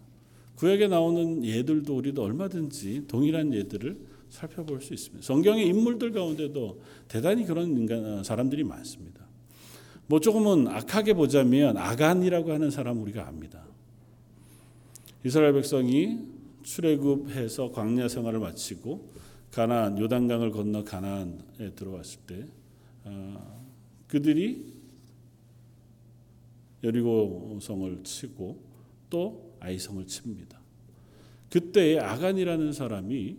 구약에 0.55 0.87
나오는 0.87 1.45
예들도 1.45 1.95
우리도 1.95 2.23
얼마든지 2.23 3.05
동일한 3.07 3.53
예들을 3.53 3.95
살펴볼 4.31 4.81
수 4.81 4.95
있습니다. 4.95 5.23
성경의 5.23 5.67
인물들 5.67 6.13
가운데도 6.13 6.81
대단히 7.07 7.45
그런 7.45 7.69
인간 7.77 8.23
사람들이 8.23 8.63
많습니다. 8.63 9.27
뭐 10.07 10.19
조금은 10.19 10.67
악하게 10.67 11.13
보자면 11.13 11.77
아간이라고 11.77 12.51
하는 12.51 12.71
사람 12.71 13.03
우리가 13.03 13.27
압니다. 13.27 13.63
이스라엘 15.23 15.53
백성이 15.53 16.17
출애굽해서 16.63 17.71
광야 17.71 18.07
생활을 18.07 18.39
마치고 18.39 19.11
가나안 19.51 19.99
요단강을 19.99 20.49
건너 20.49 20.83
가나안에 20.83 21.75
들어왔을 21.75 22.21
때 22.25 22.45
어, 22.45 22.60
그들이 24.07 24.81
여리고성을 26.83 28.03
치고 28.03 28.63
또 29.09 29.55
아이성을 29.59 30.05
칩니다. 30.07 30.59
그때 31.49 31.99
아간이라는 31.99 32.73
사람이 32.73 33.37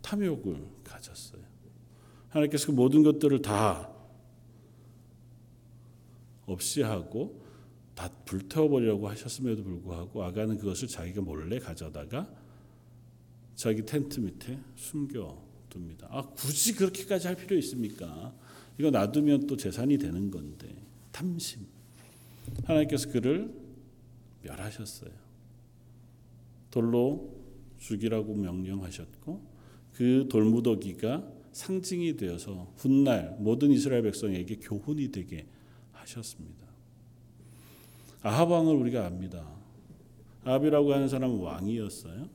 탐욕을 0.00 0.66
가졌어요. 0.82 1.42
하나님께서 2.28 2.66
그 2.66 2.72
모든 2.72 3.02
것들을 3.02 3.42
다 3.42 3.92
없이 6.46 6.82
하고 6.82 7.42
다 7.94 8.08
불태워버리려고 8.24 9.08
하셨음에도 9.08 9.62
불구하고 9.62 10.24
아간은 10.24 10.58
그것을 10.58 10.88
자기가 10.88 11.20
몰래 11.20 11.58
가져다가 11.58 12.28
자기 13.54 13.84
텐트 13.84 14.18
밑에 14.18 14.58
숨겨둡니다. 14.74 16.08
아 16.10 16.22
굳이 16.30 16.74
그렇게까지 16.74 17.26
할 17.28 17.36
필요 17.36 17.56
있습니까? 17.58 18.34
이거 18.78 18.90
놔두면 18.90 19.46
또 19.46 19.56
재산이 19.56 19.98
되는 19.98 20.30
건데 20.30 20.68
탐심. 21.12 21.66
하나님께서 22.64 23.10
그를 23.10 23.52
멸하셨어요. 24.42 25.10
돌로 26.70 27.42
죽이라고 27.78 28.34
명령하셨고 28.34 29.40
그 29.92 30.26
돌무더기가 30.30 31.28
상징이 31.52 32.16
되어서 32.16 32.72
훗날 32.76 33.36
모든 33.38 33.70
이스라엘 33.70 34.02
백성에게 34.02 34.56
교훈이 34.56 35.12
되게 35.12 35.46
하셨습니다. 35.92 36.66
아합 38.22 38.50
왕을 38.50 38.74
우리가 38.74 39.06
압니다. 39.06 39.46
아합이라고 40.44 40.92
하는 40.92 41.08
사람은 41.08 41.38
왕이었어요. 41.38 42.28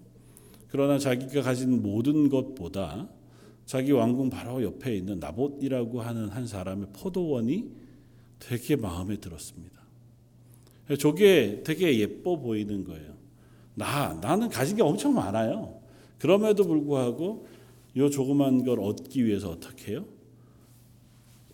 그러나 0.70 1.00
자기가 1.00 1.42
가진 1.42 1.82
모든 1.82 2.30
것보다 2.30 3.10
자기 3.68 3.92
왕궁 3.92 4.30
바로 4.30 4.64
옆에 4.64 4.96
있는 4.96 5.20
나봇이라고 5.20 6.02
하는 6.02 6.30
한 6.30 6.48
사람의 6.48 6.88
포도원이 6.94 7.70
되게 8.40 8.78
마음에 8.78 9.18
들었습니다. 9.18 9.82
저게 10.98 11.64
되게 11.66 12.00
예뻐 12.00 12.40
보이는 12.40 12.86
거예요. 12.86 13.14
나 13.76 14.14
나는 14.22 14.48
가진 14.48 14.78
게 14.78 14.82
엄청 14.82 15.14
많아요. 15.14 15.82
그럼에도 16.18 16.64
불구하고 16.64 17.46
이 17.94 18.10
조그만 18.10 18.64
걸 18.64 18.80
얻기 18.80 19.26
위해서 19.26 19.50
어떻게 19.50 19.92
해요? 19.92 20.06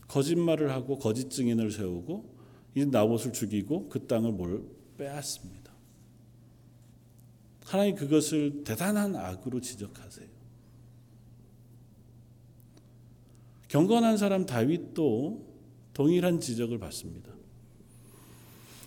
거짓말을 0.08 0.69
하고 0.69 0.99
거짓 0.99 1.32
증인을 1.32 1.71
세우고 1.71 2.32
이 2.76 2.86
나봇을 2.86 3.34
죽이고 3.34 3.89
그 3.89 4.06
땅을 4.06 4.34
뭘 4.34 4.62
빼앗습니다. 4.99 5.73
하나님 7.65 7.95
그것을 7.95 8.63
대단한 8.63 9.15
악으로 9.15 9.60
지적하세요. 9.62 10.33
경건한 13.73 14.17
사람 14.17 14.45
다윗도 14.45 15.47
동일한 15.95 16.39
지적을 16.39 16.77
받습니다. 16.77 17.33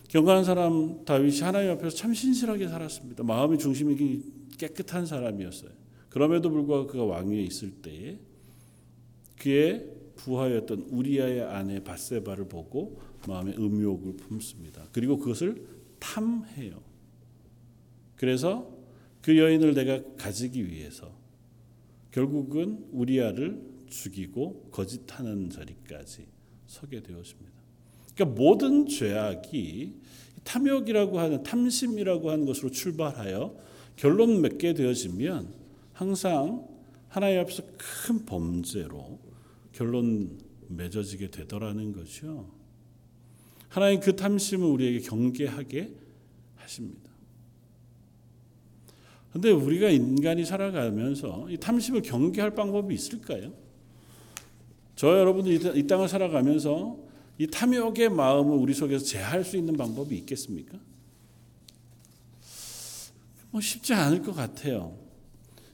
경건한 0.06 0.44
사람 0.44 1.04
다윗이 1.04 1.40
하나님 1.40 1.72
앞에서 1.72 1.96
참 1.96 2.14
신실하게 2.14 2.68
살았습니다. 2.68 3.24
마음의 3.24 3.58
중심이 3.58 4.22
깨끗한 4.56 5.06
사람이었어요. 5.06 5.70
그럼에도 6.08 6.50
불구하고 6.50 6.86
그가 6.86 7.04
왕위에 7.04 7.42
있을 7.42 7.72
때에 7.82 8.20
그의 9.40 9.90
부하였던 10.14 10.86
우리아의 10.90 11.42
아내 11.42 11.82
바세바를 11.82 12.46
보고 12.46 13.00
마음에 13.26 13.56
음욕을 13.56 14.18
품습니다. 14.18 14.86
그리고 14.92 15.18
그것을 15.18 15.66
탐해요. 15.98 16.80
그래서 18.14 18.70
그 19.20 19.36
여인을 19.36 19.74
내가 19.74 20.00
가지기 20.16 20.70
위해서 20.70 21.10
결국은 22.12 22.86
우리아를 22.92 23.74
죽이고 23.88 24.68
거짓하는 24.70 25.50
자리까지 25.50 26.26
서게 26.66 27.02
되었습니다. 27.02 27.52
그러니까 28.14 28.40
모든 28.40 28.86
죄악이 28.86 29.94
탐욕이라고 30.44 31.18
하는 31.18 31.42
탐심이라고 31.42 32.30
하는 32.30 32.46
것으로 32.46 32.70
출발하여 32.70 33.56
결론 33.96 34.40
맺게 34.40 34.74
되어지면 34.74 35.52
항상 35.92 36.66
하나님 37.08 37.40
앞에서 37.40 37.62
큰 37.76 38.24
범죄로 38.24 39.18
결론 39.72 40.38
맺어지게 40.68 41.30
되더라는 41.30 41.92
거죠. 41.92 42.50
하나님 43.68 44.00
그 44.00 44.14
탐심을 44.16 44.66
우리에게 44.66 45.00
경계하게 45.00 45.92
하십니다. 46.56 47.10
근데 49.32 49.50
우리가 49.50 49.90
인간이 49.90 50.44
살아가면서 50.44 51.50
이 51.50 51.58
탐심을 51.58 52.02
경계할 52.02 52.54
방법이 52.54 52.94
있을까요? 52.94 53.52
저 54.96 55.18
여러분들 55.18 55.76
이 55.76 55.86
땅을 55.86 56.08
살아가면서 56.08 56.98
이 57.38 57.46
탐욕의 57.46 58.08
마음을 58.08 58.56
우리 58.56 58.72
속에서 58.72 59.04
제할 59.04 59.44
수 59.44 59.58
있는 59.58 59.76
방법이 59.76 60.16
있겠습니까? 60.16 60.78
뭐 63.50 63.60
쉽지 63.60 63.92
않을 63.92 64.22
것 64.22 64.34
같아요. 64.34 64.96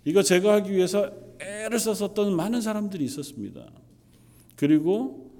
이거 0.04 0.22
제거하기 0.22 0.72
위해서 0.72 1.10
애를 1.40 1.78
썼었던 1.78 2.34
많은 2.34 2.60
사람들이 2.60 3.04
있었습니다. 3.04 3.70
그리고 4.56 5.30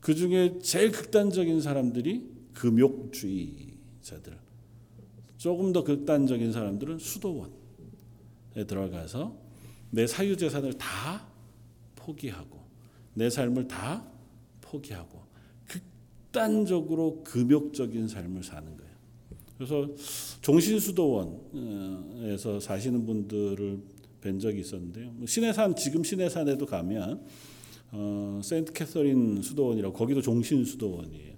그 0.00 0.14
중에 0.14 0.58
제일 0.60 0.90
극단적인 0.90 1.60
사람들이 1.60 2.26
금욕주의자들. 2.54 4.38
조금 5.36 5.72
더 5.72 5.84
극단적인 5.84 6.52
사람들은 6.52 6.98
수도원에 6.98 7.50
들어가서 8.66 9.36
내 9.90 10.06
사유 10.06 10.36
재산을 10.36 10.72
다 10.74 11.26
포기하고 11.96 12.61
내 13.14 13.30
삶을 13.30 13.68
다 13.68 14.04
포기하고 14.60 15.22
극단적으로 15.66 17.22
금욕적인 17.24 18.08
삶을 18.08 18.42
사는 18.42 18.76
거예요. 18.76 18.92
그래서 19.56 19.88
종신수도원에서 20.40 21.30
사시는 22.60 23.06
분들을 23.06 23.80
뵌 24.20 24.38
적이 24.38 24.60
있었는데요. 24.60 25.10
뭐 25.12 25.26
신해산 25.26 25.76
지금 25.76 26.02
신해산에도 26.02 26.66
가면 26.66 27.24
어, 27.92 28.40
세인트 28.42 28.72
캐서린 28.72 29.42
수도원이라고 29.42 29.94
거기도 29.94 30.22
종신 30.22 30.64
수도원이에요. 30.64 31.34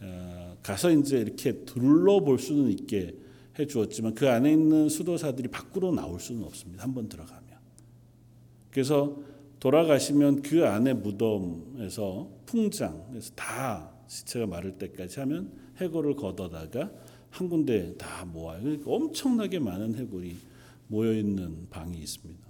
어, 0.00 0.56
가서 0.62 0.90
이제 0.90 1.18
이렇게 1.18 1.64
둘러볼 1.64 2.38
수는 2.38 2.70
있게 2.70 3.16
해 3.58 3.66
주었지만 3.66 4.14
그 4.14 4.28
안에 4.28 4.52
있는 4.52 4.88
수도사들이 4.88 5.48
밖으로 5.48 5.92
나올 5.92 6.18
수는 6.18 6.42
없습니다. 6.44 6.82
한번 6.82 7.08
들어가면. 7.08 7.42
그래서 8.70 9.22
돌아가시면 9.62 10.42
그 10.42 10.66
안에 10.66 10.92
무덤에서 10.92 12.28
풍장에서 12.46 13.32
다 13.36 13.92
시체가 14.08 14.48
마를 14.48 14.72
때까지 14.72 15.20
하면 15.20 15.52
해골을 15.80 16.16
걷어다가 16.16 16.90
한 17.30 17.48
군데 17.48 17.94
다 17.96 18.24
모아요. 18.24 18.60
그러니까 18.60 18.90
엄청나게 18.90 19.60
많은 19.60 19.94
해골이 19.94 20.34
모여 20.88 21.14
있는 21.14 21.68
방이 21.70 21.96
있습니다. 21.96 22.42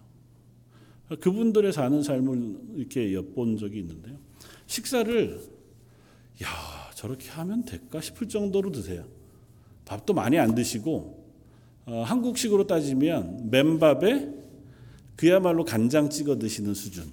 그분들의 1.21 1.75
사는 1.75 2.03
삶을 2.03 2.57
이렇게 2.77 3.13
엿본 3.13 3.59
적이 3.59 3.81
있는데요. 3.81 4.17
식사를 4.67 5.39
야 6.43 6.49
저렇게 6.95 7.29
하면 7.29 7.67
될까 7.67 8.01
싶을 8.01 8.27
정도로 8.27 8.73
드세요. 8.73 9.05
밥도 9.85 10.15
많이 10.15 10.39
안 10.39 10.55
드시고 10.55 11.23
어, 11.85 12.05
한국식으로 12.05 12.67
따지면 12.67 13.51
맨밥에 13.51 14.42
그야말로 15.17 15.65
간장 15.65 16.11
찍어 16.11 16.39
드시는 16.39 16.75
수준. 16.75 17.13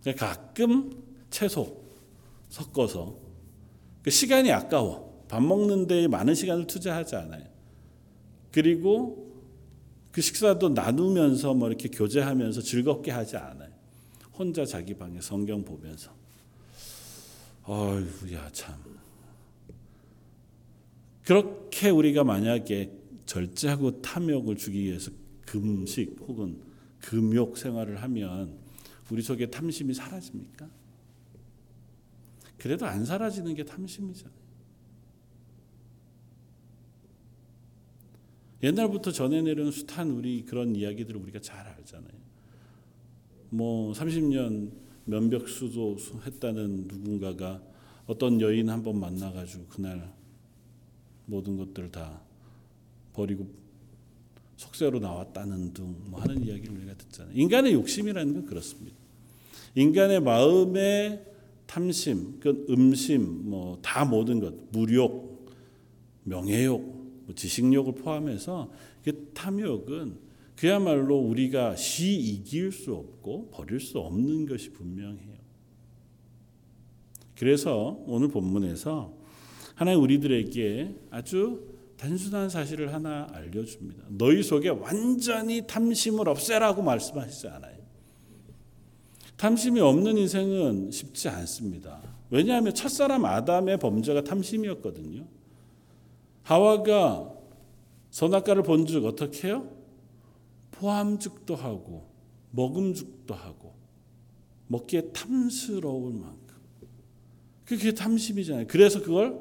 그러니까 0.00 0.34
가끔 0.34 1.02
채소 1.30 1.82
섞어서 2.48 3.16
그 4.02 4.10
시간이 4.10 4.50
아까워. 4.52 5.08
밥 5.28 5.42
먹는 5.42 5.86
데 5.86 6.08
많은 6.08 6.34
시간을 6.34 6.66
투자하지 6.66 7.16
않아요. 7.16 7.44
그리고 8.50 9.28
그 10.10 10.22
식사도 10.22 10.70
나누면서 10.70 11.52
뭐 11.54 11.68
이렇게 11.68 11.88
교제하면서 11.88 12.62
즐겁게 12.62 13.10
하지 13.10 13.36
않아요. 13.36 13.70
혼자 14.38 14.64
자기 14.64 14.94
방에 14.94 15.20
성경 15.20 15.64
보면서. 15.64 16.10
어휴야 17.64 18.50
참. 18.52 18.74
그렇게 21.24 21.90
우리가 21.90 22.24
만약에 22.24 22.90
절제하고 23.26 24.00
탐욕을 24.00 24.56
주기 24.56 24.84
위해서 24.84 25.10
금식 25.50 26.16
혹은 26.20 26.60
금욕 27.00 27.56
생활을 27.56 28.02
하면 28.02 28.58
우리 29.10 29.22
속에 29.22 29.46
탐심이 29.50 29.94
사라집니까? 29.94 30.68
그래도 32.58 32.86
안 32.86 33.04
사라지는 33.04 33.54
게 33.54 33.64
탐심이잖아요. 33.64 34.36
옛날부터 38.62 39.12
전해 39.12 39.40
내려온 39.40 39.70
숱한 39.70 40.10
우리 40.10 40.44
그런 40.44 40.74
이야기들을 40.74 41.20
우리가 41.20 41.40
잘 41.40 41.66
알잖아요. 41.66 42.18
뭐 43.50 43.92
30년 43.92 44.72
면벽 45.04 45.48
수도 45.48 45.96
했다는 46.26 46.88
누군가가 46.88 47.62
어떤 48.06 48.40
여인 48.40 48.68
한 48.68 48.82
번 48.82 48.98
만나가지고 48.98 49.66
그날 49.66 50.12
모든 51.26 51.56
것들 51.56 51.90
다 51.90 52.20
버리고 53.12 53.48
속세로 54.58 54.98
나왔다는 54.98 55.72
둥 55.72 55.94
뭐 56.10 56.20
하는 56.20 56.42
이야기를 56.44 56.76
우리가 56.76 56.94
듣잖아요. 56.94 57.32
인간의 57.34 57.72
욕심이라는 57.74 58.34
건 58.34 58.44
그렇습니다. 58.46 58.96
인간의 59.74 60.20
마음의 60.20 61.24
탐심, 61.66 62.40
그 62.40 62.66
음심, 62.68 63.48
뭐 63.50 63.78
다 63.82 64.04
모든 64.04 64.40
것, 64.40 64.54
무욕, 64.72 65.48
명예욕, 66.24 66.82
뭐 67.26 67.34
지식욕을 67.34 67.94
포함해서 67.94 68.70
그 69.04 69.30
탐욕은 69.34 70.16
그야말로 70.56 71.18
우리가 71.18 71.76
시 71.76 72.18
이길 72.18 72.72
수 72.72 72.94
없고 72.94 73.50
버릴 73.52 73.78
수 73.78 74.00
없는 74.00 74.46
것이 74.46 74.70
분명해요. 74.70 75.38
그래서 77.38 78.02
오늘 78.06 78.28
본문에서 78.28 79.14
하나님 79.76 80.02
우리들에게 80.02 80.94
아주 81.10 81.77
단순한 81.98 82.48
사실을 82.48 82.94
하나 82.94 83.26
알려줍니다. 83.32 84.04
너희 84.08 84.42
속에 84.42 84.68
완전히 84.68 85.66
탐심을 85.66 86.28
없애라고 86.28 86.80
말씀하시지 86.80 87.48
않아요. 87.48 87.76
탐심이 89.36 89.80
없는 89.80 90.16
인생은 90.16 90.90
쉽지 90.92 91.28
않습니다. 91.28 92.00
왜냐하면 92.30 92.72
첫사람 92.72 93.24
아담의 93.24 93.78
범죄가 93.78 94.22
탐심이었거든요. 94.22 95.26
하와가 96.42 97.34
선악과를 98.10 98.62
본즉 98.62 99.04
어떻게 99.04 99.48
해요? 99.48 99.68
포함죽도 100.70 101.56
하고 101.56 102.08
먹음죽도 102.52 103.34
하고 103.34 103.74
먹기에 104.68 105.10
탐스러울 105.12 106.12
만큼 106.14 106.56
그게 107.64 107.92
탐심이잖아요. 107.92 108.66
그래서 108.68 109.02
그걸 109.02 109.38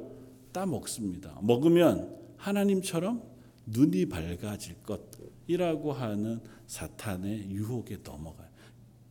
따 0.51 0.65
먹습니다. 0.65 1.37
먹으면 1.41 2.16
하나님처럼 2.37 3.21
눈이 3.65 4.07
밝아질 4.07 4.75
것이라고 4.83 5.93
하는 5.93 6.39
사탄의 6.67 7.49
유혹에 7.51 7.97
넘어가요. 8.03 8.47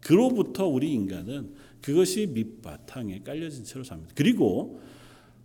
그로부터 0.01 0.67
우리 0.67 0.93
인간은 0.93 1.55
그것이 1.83 2.27
밑바탕에 2.29 3.21
깔려진 3.21 3.65
채로 3.65 3.85
삽니다. 3.85 4.13
그리고 4.15 4.81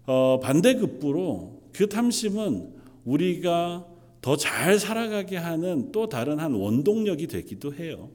어, 0.05 0.39
반대급부로 0.39 1.61
그 1.73 1.89
탐심은 1.89 2.73
우리가 3.05 3.87
더 4.21 4.35
잘 4.35 4.77
살아가게 4.77 5.35
하는 5.37 5.91
또 5.91 6.07
다른 6.07 6.39
한 6.39 6.53
원동력이 6.53 7.27
되기도 7.27 7.73
해요. 7.73 8.11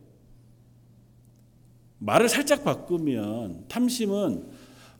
말을 1.98 2.28
살짝 2.28 2.62
바꾸면 2.62 3.66
탐심은 3.68 4.44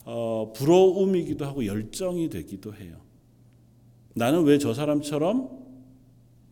어, 0.05 0.53
부러움이기도 0.55 1.45
하고 1.45 1.65
열정이 1.65 2.29
되기도 2.29 2.75
해요. 2.75 3.06
나는 4.17 4.45
왜 4.45 4.59
저 4.59 4.73
사람처럼 4.73 5.51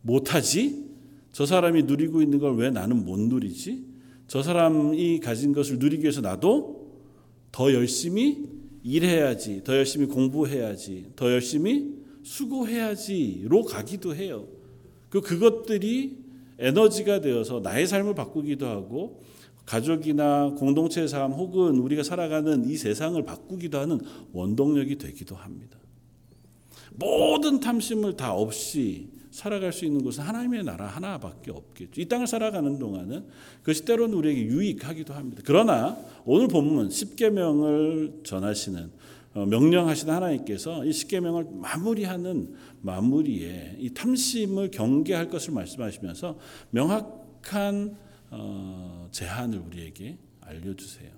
못하지? 0.03 0.85
저 1.31 1.45
사람이 1.45 1.83
누리고 1.83 2.21
있는 2.21 2.37
걸 2.39 2.55
왜 2.55 2.69
나는 2.69 3.03
못 3.05 3.19
누리지? 3.19 3.83
저 4.27 4.43
사람이 4.43 5.19
가진 5.19 5.51
것을 5.51 5.79
누리기 5.79 6.03
위해서 6.03 6.21
나도 6.21 6.93
더 7.51 7.73
열심히 7.73 8.47
일해야지, 8.83 9.63
더 9.63 9.75
열심히 9.75 10.05
공부해야지, 10.05 11.07
더 11.15 11.31
열심히 11.31 11.95
수고해야지로 12.23 13.63
가기도 13.63 14.15
해요. 14.15 14.47
그 15.09 15.21
그것들이 15.21 16.17
에너지가 16.59 17.21
되어서 17.21 17.59
나의 17.61 17.87
삶을 17.87 18.13
바꾸기도 18.13 18.67
하고 18.67 19.21
가족이나 19.65 20.51
공동체의 20.57 21.07
삶 21.07 21.31
혹은 21.31 21.79
우리가 21.79 22.03
살아가는 22.03 22.69
이 22.69 22.77
세상을 22.77 23.21
바꾸기도 23.25 23.79
하는 23.79 23.99
원동력이 24.33 24.97
되기도 24.99 25.35
합니다. 25.35 25.79
모든 26.97 27.59
탐심을 27.59 28.15
다 28.15 28.33
없이 28.33 29.09
살아갈 29.31 29.73
수 29.73 29.83
있는 29.83 30.01
곳은 30.01 30.23
하나님의 30.23 30.63
나라 30.63 30.87
하나밖에 30.87 31.51
없겠죠. 31.51 31.99
이 31.99 32.05
땅을 32.05 32.25
살아가는 32.25 32.79
동안은 32.79 33.25
그것이 33.59 33.83
때로는 33.83 34.17
우리에게 34.17 34.43
유익하기도 34.43 35.13
합니다. 35.13 35.41
그러나 35.45 35.97
오늘 36.23 36.47
본문 36.47 36.87
10계명을 36.87 38.23
전하시는 38.23 38.91
어, 39.33 39.45
명령하시는 39.45 40.13
하나님께서 40.13 40.85
이 40.85 40.91
10계명을 40.91 41.53
마무리하는 41.53 42.53
마무리에 42.81 43.75
이 43.79 43.89
탐심을 43.93 44.71
경계할 44.71 45.27
것을 45.27 45.53
말씀하시면서 45.53 46.39
명확한 46.69 47.97
어, 48.31 49.09
제한을 49.11 49.59
우리에게 49.59 50.17
알려주세요. 50.39 51.09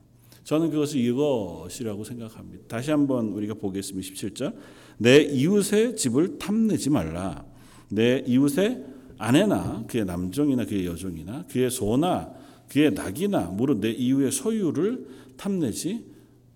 저는 0.44 0.72
그것을 0.72 1.00
이것이라고 1.02 2.04
생각합니다. 2.04 2.68
다시 2.68 2.90
한번 2.90 3.28
우리가 3.28 3.54
보겠습니다. 3.54 4.10
17절. 4.10 4.56
내 4.98 5.22
이웃의 5.22 5.96
집을 5.96 6.38
탐내지 6.40 6.90
말라. 6.90 7.46
내 7.90 8.24
이웃의 8.26 8.86
아내나 9.18 9.86
그의 9.88 10.06
남정이나 10.06 10.66
그의 10.66 10.86
여정이나 10.86 11.46
그의 11.50 11.70
소나 11.72 12.34
그의 12.70 12.92
낙이나 12.92 13.46
무릇 13.46 13.80
내 13.80 13.92
이웃의 13.92 14.32
소유를 14.32 15.08
탐내지 15.38 16.06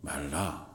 말라. 0.02 0.70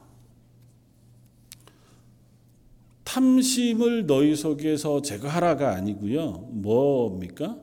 탐심을 3.03 4.05
너희 4.05 4.35
속에서 4.35 5.01
제거하라가 5.01 5.75
아니고요. 5.75 6.49
뭡니까? 6.51 7.57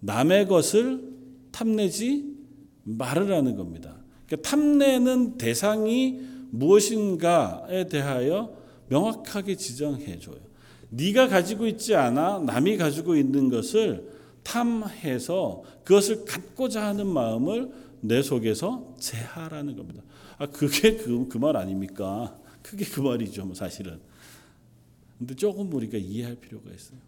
남의 0.00 0.46
것을 0.46 1.02
탐내지 1.50 2.34
말으라는 2.84 3.56
겁니다. 3.56 3.96
그러니까 4.26 4.48
탐내는 4.48 5.38
대상이 5.38 6.20
무엇인가에 6.50 7.88
대하여 7.88 8.56
명확하게 8.88 9.56
지정해 9.56 10.18
줘요. 10.18 10.38
네가 10.90 11.28
가지고 11.28 11.66
있지 11.66 11.94
않아 11.94 12.40
남이 12.40 12.76
가지고 12.76 13.16
있는 13.16 13.48
것을 13.48 14.12
탐해서 14.42 15.62
그것을 15.84 16.24
갖고자 16.24 16.86
하는 16.86 17.06
마음을 17.06 17.72
내 18.00 18.22
속에서 18.22 18.94
제하라는 19.00 19.76
겁니다. 19.76 20.02
아 20.38 20.46
그게 20.46 20.96
그 20.96 21.26
그말 21.28 21.56
아닙니까? 21.56 22.38
그게 22.62 22.84
그 22.84 23.00
말이죠, 23.00 23.44
뭐 23.44 23.54
사실은. 23.54 24.00
근데 25.18 25.34
조금 25.34 25.72
우리가 25.72 25.98
이해할 25.98 26.36
필요가 26.36 26.70
있어요. 26.70 26.98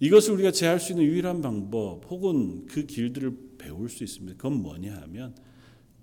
이것을 0.00 0.34
우리가 0.34 0.50
제할 0.50 0.80
수 0.80 0.92
있는 0.92 1.04
유일한 1.04 1.42
방법 1.42 2.10
혹은 2.10 2.66
그 2.66 2.86
길들을 2.86 3.56
배울 3.56 3.88
수 3.88 4.02
있습니다. 4.02 4.36
그건 4.36 4.60
뭐냐 4.60 4.96
하면 5.02 5.34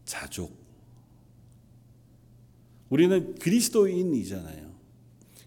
자족 0.05 0.58
우리는 2.89 3.35
그리스도인이잖아요. 3.35 4.69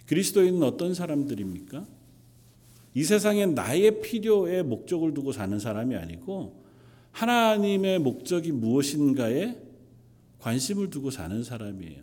그리스도인은 0.07 0.63
어떤 0.63 0.95
사람들입니까? 0.95 1.87
이 2.95 3.05
세상에 3.05 3.47
나의 3.47 4.03
필요에 4.03 4.63
목적을 4.63 5.15
두고 5.15 5.33
사는 5.33 5.59
사람이 5.59 5.97
아니고 5.97 6.63
하나님의 7.13 7.99
목적이 7.99 8.53
무엇인가에 8.53 9.57
관심을 10.41 10.91
두고 10.91 11.11
사는 11.11 11.43
사람이에요. 11.43 12.03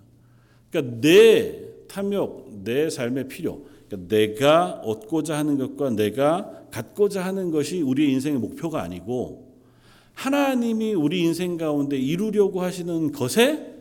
그러니까 0.71 1.01
내 1.01 1.61
탐욕, 1.87 2.61
내 2.63 2.89
삶의 2.89 3.27
필요, 3.27 3.65
그러니까 3.87 4.15
내가 4.15 4.71
얻고자 4.81 5.37
하는 5.37 5.57
것과 5.57 5.91
내가 5.91 6.65
갖고자 6.71 7.25
하는 7.25 7.51
것이 7.51 7.81
우리의 7.81 8.11
인생의 8.13 8.39
목표가 8.39 8.81
아니고 8.81 9.49
하나님이 10.13 10.93
우리 10.93 11.21
인생 11.21 11.57
가운데 11.57 11.97
이루려고 11.97 12.61
하시는 12.61 13.11
것에 13.11 13.78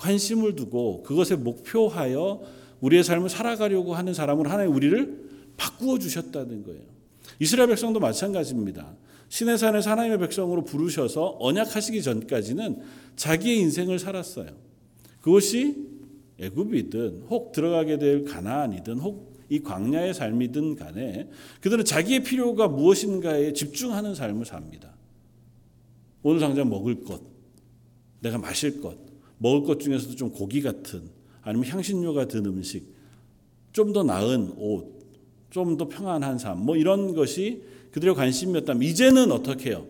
관심을 0.00 0.56
두고 0.56 1.02
그것에 1.02 1.36
목표하여 1.36 2.42
우리의 2.80 3.04
삶을 3.04 3.28
살아가려고 3.28 3.94
하는 3.94 4.14
사람으로 4.14 4.50
하나의 4.50 4.68
우리를 4.68 5.30
바꾸어 5.56 5.98
주셨다는 5.98 6.64
거예요. 6.64 6.82
이스라엘 7.38 7.68
백성도 7.68 8.00
마찬가지입니다. 8.00 8.96
시내산에서 9.28 9.90
하나님의 9.90 10.18
백성으로 10.18 10.64
부르셔서 10.64 11.36
언약하시기 11.38 12.02
전까지는 12.02 12.80
자기의 13.16 13.58
인생을 13.58 13.98
살았어요. 13.98 14.48
그것이 15.20 15.76
애굽이든 16.38 17.26
혹 17.28 17.52
들어가게 17.52 17.98
될 17.98 18.24
가나안이든 18.24 18.98
혹 18.98 19.30
이 19.50 19.58
광야의 19.60 20.14
삶이든 20.14 20.76
간에 20.76 21.28
그들은 21.60 21.84
자기의 21.84 22.22
필요가 22.22 22.68
무엇인가에 22.68 23.52
집중하는 23.52 24.14
삶을 24.14 24.46
삽니다. 24.46 24.94
오늘 26.22 26.40
당장 26.40 26.70
먹을 26.70 27.04
것, 27.04 27.20
내가 28.20 28.38
마실 28.38 28.80
것, 28.80 28.96
먹을 29.42 29.66
것 29.66 29.80
중에서도 29.80 30.14
좀 30.16 30.30
고기 30.30 30.60
같은 30.62 31.08
아니면 31.42 31.66
향신료가 31.68 32.28
든 32.28 32.44
음식, 32.46 32.84
좀 33.72 33.92
더 33.92 34.02
나은 34.02 34.52
옷, 34.58 35.00
좀 35.50 35.76
더 35.78 35.88
평안한 35.88 36.38
삶, 36.38 36.58
뭐 36.64 36.76
이런 36.76 37.14
것이 37.14 37.62
그들의 37.90 38.14
관심이었다면 38.14 38.82
이제는 38.82 39.32
어떻게 39.32 39.70
해요? 39.70 39.86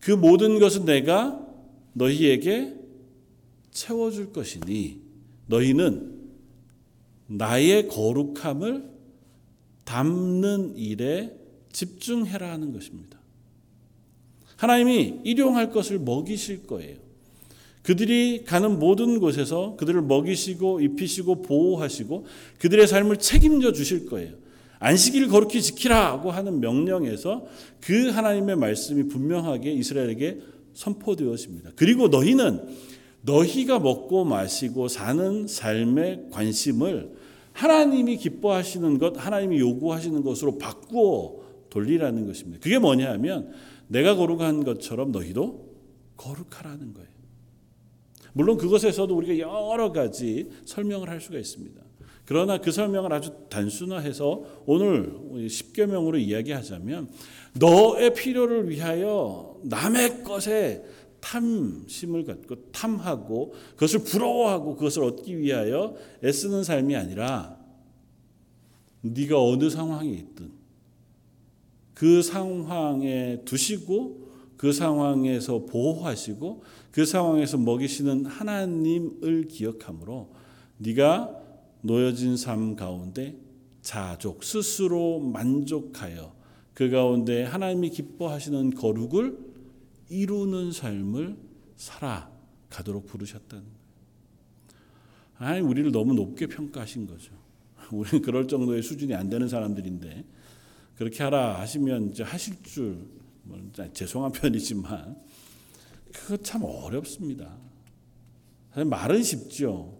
그 0.00 0.12
모든 0.12 0.58
것은 0.60 0.84
내가 0.84 1.44
너희에게 1.94 2.74
채워줄 3.72 4.32
것이니 4.32 5.00
너희는 5.48 6.14
나의 7.26 7.88
거룩함을 7.88 8.88
담는 9.84 10.76
일에 10.76 11.36
집중해라 11.72 12.52
하는 12.52 12.72
것입니다. 12.72 13.18
하나님이 14.56 15.20
일용할 15.24 15.70
것을 15.70 15.98
먹이실 15.98 16.66
거예요. 16.66 17.05
그들이 17.86 18.42
가는 18.44 18.80
모든 18.80 19.20
곳에서 19.20 19.76
그들을 19.76 20.02
먹이시고 20.02 20.80
입히시고 20.80 21.42
보호하시고 21.42 22.26
그들의 22.58 22.84
삶을 22.84 23.18
책임져 23.18 23.72
주실 23.72 24.06
거예요. 24.06 24.32
안식일 24.80 25.28
거룩히 25.28 25.62
지키라고 25.62 26.32
하는 26.32 26.58
명령에서 26.58 27.46
그 27.80 28.08
하나님의 28.08 28.56
말씀이 28.56 29.04
분명하게 29.06 29.70
이스라엘에게 29.70 30.40
선포되어집니다. 30.74 31.70
그리고 31.76 32.08
너희는 32.08 32.60
너희가 33.22 33.78
먹고 33.78 34.24
마시고 34.24 34.88
사는 34.88 35.46
삶의 35.46 36.30
관심을 36.32 37.12
하나님이 37.52 38.16
기뻐하시는 38.16 38.98
것, 38.98 39.14
하나님이 39.16 39.60
요구하시는 39.60 40.24
것으로 40.24 40.58
바꾸어 40.58 41.36
돌리라는 41.70 42.26
것입니다. 42.26 42.58
그게 42.60 42.80
뭐냐 42.80 43.12
하면 43.12 43.52
내가 43.86 44.16
거룩한 44.16 44.64
것처럼 44.64 45.12
너희도 45.12 45.70
거룩하라는 46.16 46.92
거예요. 46.92 47.15
물론 48.36 48.58
그것에서도 48.58 49.16
우리가 49.16 49.38
여러 49.38 49.92
가지 49.92 50.50
설명을 50.66 51.08
할 51.08 51.22
수가 51.22 51.38
있습니다. 51.38 51.80
그러나 52.26 52.58
그 52.58 52.70
설명을 52.70 53.10
아주 53.10 53.32
단순화해서 53.48 54.42
오늘 54.66 55.18
10개명으로 55.32 56.20
이야기하자면 56.20 57.08
너의 57.54 58.12
필요를 58.12 58.68
위하여 58.68 59.58
남의 59.64 60.22
것에 60.22 60.84
탐심을 61.20 62.24
갖고 62.24 62.56
탐하고 62.72 63.54
그것을 63.72 64.00
부러워하고 64.00 64.76
그것을 64.76 65.04
얻기 65.04 65.38
위하여 65.38 65.96
애쓰는 66.22 66.62
삶이 66.62 66.94
아니라 66.94 67.56
네가 69.00 69.42
어느 69.42 69.70
상황에 69.70 70.10
있든 70.10 70.52
그 71.94 72.20
상황에 72.20 73.40
두시고 73.46 74.26
그 74.56 74.72
상황에서 74.72 75.64
보호하시고 75.64 76.62
그 76.96 77.04
상황에서 77.04 77.58
먹이시는 77.58 78.24
하나님을 78.24 79.48
기억함으로 79.48 80.32
네가 80.78 81.42
놓여진 81.82 82.38
삶 82.38 82.74
가운데 82.74 83.36
자족 83.82 84.42
스스로 84.42 85.20
만족하여 85.20 86.34
그 86.72 86.88
가운데 86.88 87.44
하나님이 87.44 87.90
기뻐하시는 87.90 88.70
거룩을 88.70 89.38
이루는 90.08 90.72
삶을 90.72 91.36
살아가도록 91.76 93.04
부르셨다는 93.04 93.62
거예요. 93.62 93.76
하나님 95.34 95.68
우리를 95.68 95.92
너무 95.92 96.14
높게 96.14 96.46
평가하신 96.46 97.08
거죠. 97.08 97.34
우리는 97.92 98.22
그럴 98.22 98.48
정도의 98.48 98.82
수준이 98.82 99.14
안 99.14 99.28
되는 99.28 99.50
사람들인데 99.50 100.24
그렇게 100.94 101.22
하라 101.24 101.60
하시면 101.60 102.12
이제 102.12 102.22
하실 102.22 102.62
줄 102.62 103.06
뭐, 103.42 103.60
죄송한 103.92 104.32
편이지만 104.40 105.26
그거 106.16 106.36
참 106.38 106.62
어렵습니다. 106.64 107.56
말은 108.74 109.22
쉽죠. 109.22 109.98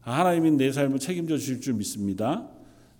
하나님이 0.00 0.52
내 0.52 0.72
삶을 0.72 0.98
책임져 0.98 1.38
주실 1.38 1.60
줄 1.60 1.74
믿습니다. 1.74 2.50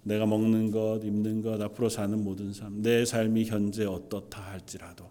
내가 0.04 0.24
먹는 0.26 0.70
것, 0.70 1.00
입는 1.04 1.42
것, 1.42 1.60
앞으로 1.60 1.88
사는 1.88 2.22
모든 2.22 2.52
삶, 2.52 2.80
내 2.80 3.04
삶이 3.04 3.44
현재 3.44 3.84
어떻다 3.84 4.40
할지라도 4.40 5.10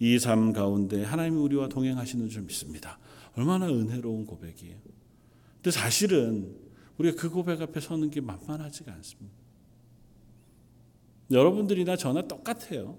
이 0.00 0.18
삶 0.18 0.52
가운데 0.52 1.02
하나님이 1.02 1.36
우리와 1.40 1.68
동행하시는 1.68 2.28
줄 2.28 2.42
믿습니다. 2.42 2.98
얼마나 3.36 3.66
은혜로운 3.68 4.26
고백이에요. 4.26 4.76
근데 5.56 5.70
사실은 5.70 6.54
우리가 6.98 7.20
그 7.20 7.30
고백 7.30 7.60
앞에 7.60 7.80
서는 7.80 8.10
게 8.10 8.20
만만하지가 8.20 8.92
않습니다. 8.92 9.36
여러분들이나 11.30 11.96
저나 11.96 12.26
똑같아요. 12.28 12.98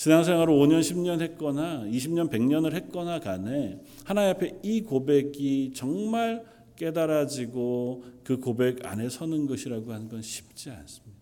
신앙생활을 0.00 0.54
5년, 0.54 0.80
10년 0.80 1.20
했거나 1.20 1.82
20년, 1.84 2.30
100년을 2.30 2.72
했거나 2.72 3.20
간에 3.20 3.78
하나님 4.06 4.30
앞에 4.30 4.60
이 4.62 4.80
고백이 4.80 5.72
정말 5.74 6.42
깨달아지고 6.76 8.04
그 8.24 8.38
고백 8.38 8.86
안에 8.86 9.10
서는 9.10 9.46
것이라고 9.46 9.92
하는 9.92 10.08
건 10.08 10.22
쉽지 10.22 10.70
않습니다. 10.70 11.20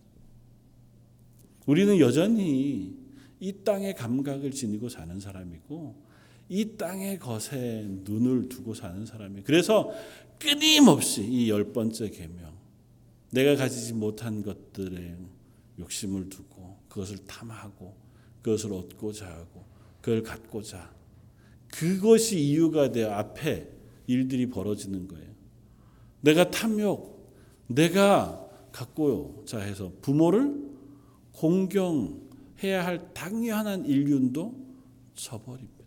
우리는 1.67 1.99
여전히 1.99 2.95
이 3.41 3.53
땅의 3.65 3.97
감각을 3.97 4.53
지니고 4.53 4.89
사는 4.89 5.19
사람이고 5.19 5.97
이 6.49 6.77
땅의 6.77 7.19
것에 7.19 7.85
눈을 8.05 8.49
두고 8.49 8.75
사는 8.75 9.05
사람이 9.05 9.43
그래서 9.43 9.91
끊임없이 10.39 11.25
이 11.25 11.49
열 11.49 11.73
번째 11.73 12.11
계명 12.11 12.57
내가 13.33 13.57
가지지 13.57 13.95
못한 13.95 14.45
것들에 14.45 15.17
욕심을 15.81 16.29
두고 16.29 16.77
그것을 16.89 17.19
탐하고 17.27 18.08
그것을 18.43 18.73
얻고자 18.73 19.27
하고 19.27 19.65
그걸 20.01 20.23
갖고자 20.23 20.93
그것이 21.73 22.39
이유가 22.39 22.91
돼 22.91 23.05
앞에 23.05 23.69
일들이 24.07 24.49
벌어지는 24.49 25.07
거예요. 25.07 25.29
내가 26.23 26.51
탐욕, 26.51 27.33
내가 27.67 28.49
갖고자 28.73 29.61
해서 29.61 29.93
부모를 30.03 30.69
공경해야 31.33 32.85
할 32.85 33.13
당연한 33.13 33.85
인륜도 33.87 34.55
저버립니다. 35.15 35.79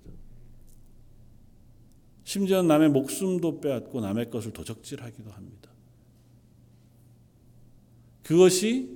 심지어 2.24 2.62
남의 2.62 2.90
목숨도 2.90 3.60
빼앗고 3.60 4.00
남의 4.00 4.30
것을 4.30 4.54
도적질하기도 4.54 5.32
합니다. 5.32 5.70
그것이 8.24 8.90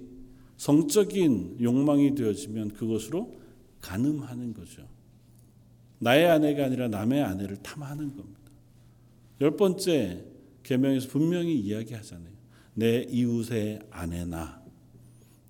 성적인 0.55 1.57
욕망이 1.61 2.15
되어지면 2.15 2.69
그것으로 2.69 3.35
간음하는 3.85 4.53
거죠. 4.53 4.87
나의 5.99 6.27
아내가 6.27 6.65
아니라 6.65 6.87
남의 6.87 7.21
아내를 7.21 7.57
탐하는 7.57 8.15
겁니다. 8.15 8.41
열 9.41 9.55
번째 9.55 10.25
계명에서 10.63 11.09
분명히 11.09 11.59
이야기하잖아요. 11.59 12.33
내 12.73 13.03
이웃의 13.03 13.79
아내나 13.91 14.63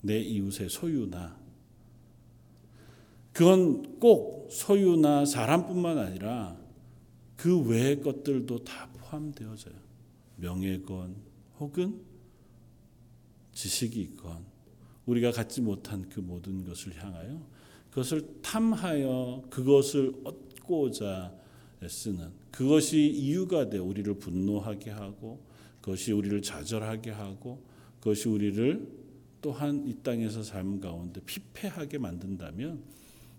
내 0.02 0.20
이웃의 0.20 0.70
소유나 0.70 1.40
그건 3.32 4.00
꼭 4.00 4.50
소유나 4.52 5.26
사람뿐만 5.26 5.98
아니라 5.98 6.58
그 7.38 7.60
외의 7.62 8.02
것들도 8.02 8.64
다 8.64 8.90
포함되어져요. 8.98 9.76
명예건 10.38 11.16
혹은 11.60 12.02
지식이 13.54 14.02
있건 14.02 14.46
우리가 15.06 15.32
갖지 15.32 15.62
못한 15.62 16.08
그 16.10 16.20
모든 16.20 16.66
것을 16.66 17.02
향하여 17.02 17.55
그것을 17.96 18.28
탐하여 18.42 19.46
그것을 19.50 20.14
얻고자 20.26 21.34
쓰는 21.88 22.30
그것이 22.52 23.08
이유가 23.08 23.70
돼 23.70 23.78
우리를 23.78 24.14
분노하게 24.16 24.92
하고 24.92 25.42
그것이 25.80 26.12
우리를 26.12 26.42
좌절하게 26.42 27.12
하고 27.12 27.64
그것이 28.02 28.28
우리를 28.28 28.86
또한 29.42 29.88
이 29.88 29.96
땅에서 30.04 30.44
삶 30.44 30.82
가운데 30.82 31.22
피폐하게 31.22 31.98
만든다면 31.98 32.84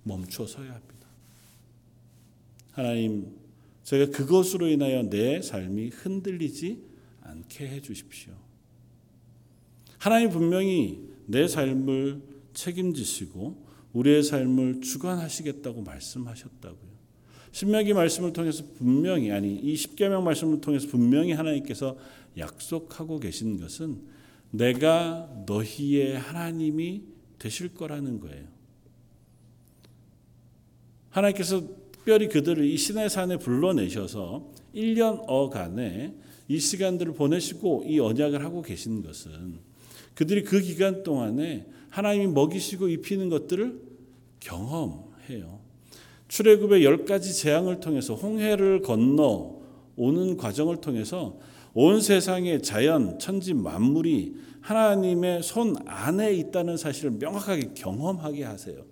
멈춰 0.04 0.46
서야 0.46 0.72
합니다. 0.72 1.06
하나님, 2.70 3.36
제가 3.82 4.10
그것으로 4.10 4.68
인하여 4.68 5.02
내 5.02 5.42
삶이 5.42 5.88
흔들리지 5.88 6.82
않게 7.20 7.68
해 7.68 7.82
주십시오. 7.82 8.32
하나님 9.98 10.30
분명히 10.30 11.10
내 11.26 11.46
삶을 11.46 12.22
책임지시고 12.54 13.65
우리의 13.96 14.22
삶을 14.22 14.82
주관하시겠다고 14.82 15.82
말씀하셨다고요. 15.82 16.96
신명기 17.52 17.94
말씀을 17.94 18.34
통해서 18.34 18.62
분명히 18.76 19.32
아니 19.32 19.56
이 19.56 19.74
십계명 19.74 20.22
말씀을 20.22 20.60
통해서 20.60 20.88
분명히 20.88 21.32
하나님께서 21.32 21.96
약속하고 22.36 23.18
계신 23.18 23.58
것은 23.58 24.02
내가 24.50 25.30
너희의 25.46 26.18
하나님이 26.18 27.04
되실 27.38 27.72
거라는 27.72 28.20
거예요. 28.20 28.44
하나님께서 31.08 31.62
특별히 31.92 32.28
그들을 32.28 32.66
이 32.66 32.76
신의 32.76 33.08
산에 33.08 33.38
불러내셔서 33.38 34.52
1년 34.74 35.24
어간에 35.26 36.14
이 36.48 36.58
시간들을 36.58 37.14
보내시고 37.14 37.84
이 37.86 37.98
언약을 37.98 38.44
하고 38.44 38.60
계신 38.60 39.02
것은 39.02 39.58
그들이 40.14 40.44
그 40.44 40.60
기간 40.60 41.02
동안에 41.02 41.66
하나님이 41.88 42.26
먹이시고 42.26 42.88
입히는 42.88 43.30
것들을 43.30 43.85
경험해요. 44.46 45.60
출애굽의 46.28 46.84
열 46.84 47.04
가지 47.04 47.34
재앙을 47.34 47.80
통해서 47.80 48.14
홍해를 48.14 48.82
건너 48.82 49.56
오는 49.96 50.36
과정을 50.36 50.78
통해서 50.78 51.38
온 51.74 52.00
세상의 52.00 52.62
자연, 52.62 53.18
천지 53.18 53.54
만물이 53.54 54.34
하나님의 54.60 55.42
손 55.42 55.76
안에 55.86 56.34
있다는 56.34 56.76
사실을 56.76 57.12
명확하게 57.12 57.70
경험하게 57.74 58.44
하세요. 58.44 58.84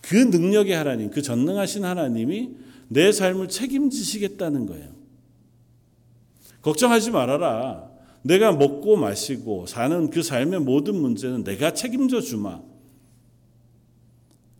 그 0.00 0.14
능력의 0.16 0.74
하나님, 0.74 1.10
그 1.10 1.22
전능하신 1.22 1.84
하나님이 1.84 2.50
내 2.88 3.10
삶을 3.10 3.48
책임지시겠다는 3.48 4.66
거예요. 4.66 4.90
걱정하지 6.62 7.10
말아라. 7.10 7.90
내가 8.22 8.52
먹고 8.52 8.96
마시고 8.96 9.66
사는 9.66 10.08
그 10.08 10.22
삶의 10.22 10.60
모든 10.60 10.94
문제는 10.94 11.44
내가 11.44 11.74
책임져 11.74 12.20
주마. 12.20 12.60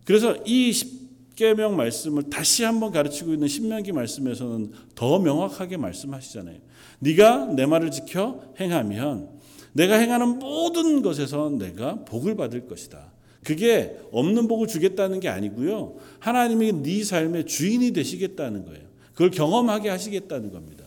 그래서 0.05 0.37
이 0.45 0.71
십계명 0.71 1.75
말씀을 1.75 2.29
다시 2.29 2.63
한번 2.63 2.91
가르치고 2.91 3.33
있는 3.33 3.47
신명기 3.47 3.91
말씀에서는 3.91 4.71
더 4.93 5.19
명확하게 5.19 5.77
말씀하시잖아요. 5.77 6.57
네가 6.99 7.47
내 7.55 7.65
말을 7.65 7.91
지켜 7.91 8.41
행하면 8.59 9.29
내가 9.73 9.95
행하는 9.95 10.39
모든 10.39 11.01
것에서 11.01 11.49
내가 11.49 12.05
복을 12.05 12.35
받을 12.35 12.65
것이다. 12.67 13.11
그게 13.43 13.99
없는 14.11 14.47
복을 14.47 14.67
주겠다는 14.67 15.19
게 15.19 15.27
아니고요. 15.27 15.97
하나님이 16.19 16.81
네 16.81 17.03
삶의 17.03 17.45
주인이 17.45 17.91
되시겠다는 17.91 18.65
거예요. 18.65 18.85
그걸 19.11 19.31
경험하게 19.31 19.89
하시겠다는 19.89 20.51
겁니다. 20.51 20.85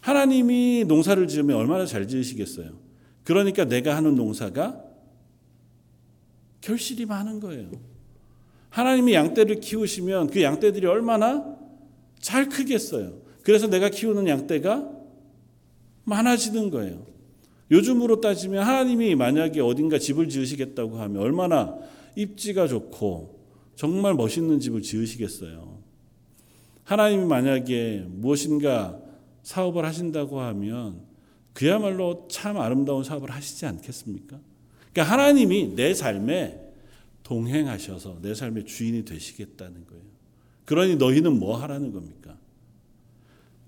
하나님이 0.00 0.84
농사를 0.86 1.26
지으면 1.28 1.56
얼마나 1.56 1.86
잘 1.86 2.06
지으시겠어요. 2.06 2.72
그러니까 3.24 3.64
내가 3.64 3.96
하는 3.96 4.14
농사가 4.14 4.82
결실이 6.60 7.06
많은 7.06 7.40
거예요. 7.40 7.70
하나님이 8.70 9.14
양떼를 9.14 9.60
키우시면 9.60 10.30
그 10.30 10.42
양떼들이 10.42 10.86
얼마나 10.86 11.56
잘 12.18 12.48
크겠어요. 12.48 13.20
그래서 13.42 13.66
내가 13.66 13.88
키우는 13.88 14.28
양떼가 14.28 14.88
많아지는 16.04 16.70
거예요. 16.70 17.06
요즘으로 17.70 18.20
따지면 18.20 18.64
하나님이 18.64 19.14
만약에 19.14 19.60
어딘가 19.60 19.98
집을 19.98 20.28
지으시겠다고 20.28 20.98
하면 20.98 21.22
얼마나 21.22 21.76
입지가 22.16 22.66
좋고 22.66 23.38
정말 23.76 24.14
멋있는 24.14 24.60
집을 24.60 24.82
지으시겠어요. 24.82 25.78
하나님이 26.84 27.24
만약에 27.24 28.04
무엇인가 28.08 29.00
사업을 29.42 29.84
하신다고 29.84 30.40
하면 30.40 31.00
그야말로 31.52 32.26
참 32.28 32.58
아름다운 32.58 33.04
사업을 33.04 33.30
하시지 33.30 33.64
않겠습니까? 33.66 34.38
그러니까 34.92 35.12
하나님이 35.12 35.74
내 35.76 35.94
삶에 35.94 36.69
동행하셔서 37.30 38.18
내 38.22 38.34
삶의 38.34 38.64
주인이 38.64 39.04
되시겠다는 39.04 39.86
거예요. 39.86 40.02
그러니 40.64 40.96
너희는 40.96 41.38
뭐 41.38 41.56
하라는 41.58 41.92
겁니까? 41.92 42.36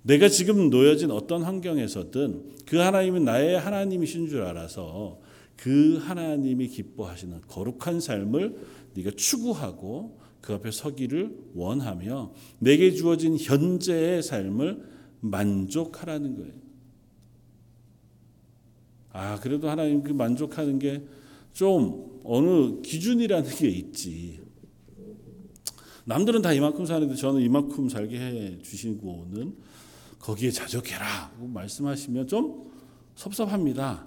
내가 0.02 0.28
지금 0.28 0.68
놓여진 0.68 1.12
어떤 1.12 1.44
환경에서든 1.44 2.56
그 2.66 2.78
하나님이 2.78 3.20
나의 3.20 3.60
하나님이신 3.60 4.28
줄 4.28 4.42
알아서 4.42 5.20
그 5.56 5.98
하나님이 5.98 6.66
기뻐하시는 6.66 7.42
거룩한 7.46 8.00
삶을 8.00 8.56
네가 8.94 9.12
추구하고 9.12 10.18
그 10.40 10.54
앞에 10.54 10.72
서기를 10.72 11.32
원하며 11.54 12.32
내게 12.58 12.90
주어진 12.90 13.38
현재의 13.38 14.24
삶을 14.24 14.82
만족하라는 15.20 16.36
거예요. 16.36 16.52
아, 19.12 19.38
그래도 19.38 19.70
하나님 19.70 20.02
그 20.02 20.10
만족하는 20.10 20.80
게 20.80 21.04
좀 21.52 22.11
어느 22.24 22.80
기준이라는 22.82 23.50
게 23.50 23.68
있지. 23.68 24.40
남들은 26.04 26.42
다 26.42 26.52
이만큼 26.52 26.84
사는데 26.84 27.14
저는 27.14 27.40
이만큼 27.40 27.88
살게 27.88 28.18
해 28.18 28.62
주시고는 28.62 29.56
거기에 30.18 30.50
자족해라 30.50 31.32
말씀하시면 31.38 32.26
좀 32.26 32.70
섭섭합니다. 33.14 34.06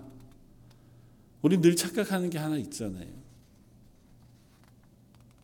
우리 1.41 1.59
늘 1.61 1.75
착각하는 1.75 2.29
게 2.29 2.37
하나 2.37 2.57
있잖아요. 2.57 3.07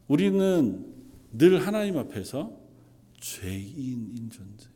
우리는 0.08 0.86
늘 1.32 1.66
하나님 1.66 1.98
앞에서 1.98 2.52
죄인인 3.20 4.30
존재. 4.30 4.68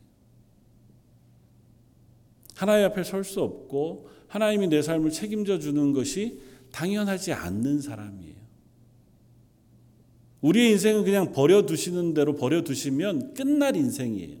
하나님 2.54 2.86
앞에 2.86 3.04
설 3.04 3.22
수 3.22 3.42
없고 3.42 4.08
하나님이 4.28 4.68
내 4.68 4.80
삶을 4.80 5.10
책임져 5.10 5.58
주는 5.58 5.92
것이 5.92 6.40
당연하지 6.76 7.32
않는 7.32 7.80
사람이에요. 7.80 8.36
우리의 10.42 10.72
인생은 10.72 11.04
그냥 11.04 11.32
버려두시는 11.32 12.12
대로 12.12 12.36
버려두시면 12.36 13.32
끝날 13.32 13.76
인생이에요. 13.76 14.36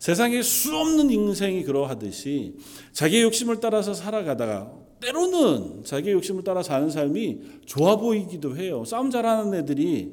세상에 0.00 0.42
수 0.42 0.76
없는 0.76 1.10
인생이 1.10 1.62
그러하듯이 1.62 2.56
자기의 2.92 3.22
욕심을 3.22 3.60
따라서 3.60 3.94
살아가다가 3.94 4.72
때로는 5.00 5.84
자기의 5.84 6.14
욕심을 6.14 6.42
따라 6.42 6.64
사는 6.64 6.90
삶이 6.90 7.38
좋아 7.66 7.96
보이기도 7.96 8.56
해요. 8.56 8.84
싸움 8.84 9.10
잘하는 9.12 9.54
애들이 9.54 10.12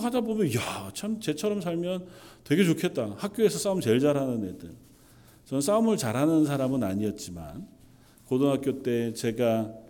하다 0.00 0.20
보면 0.20 0.54
야 0.54 0.92
참 0.94 1.18
쟤처럼 1.18 1.60
살면 1.60 2.06
되게 2.44 2.62
좋겠다. 2.62 3.16
학교에서 3.18 3.58
싸움 3.58 3.80
제일 3.80 3.98
잘하는 3.98 4.44
애들. 4.44 4.70
저는 5.46 5.60
싸움을 5.60 5.96
잘하는 5.96 6.44
사람은 6.44 6.84
아니었지만 6.84 7.66
고등학교 8.26 8.82
때 8.82 9.12
제가 9.12 9.81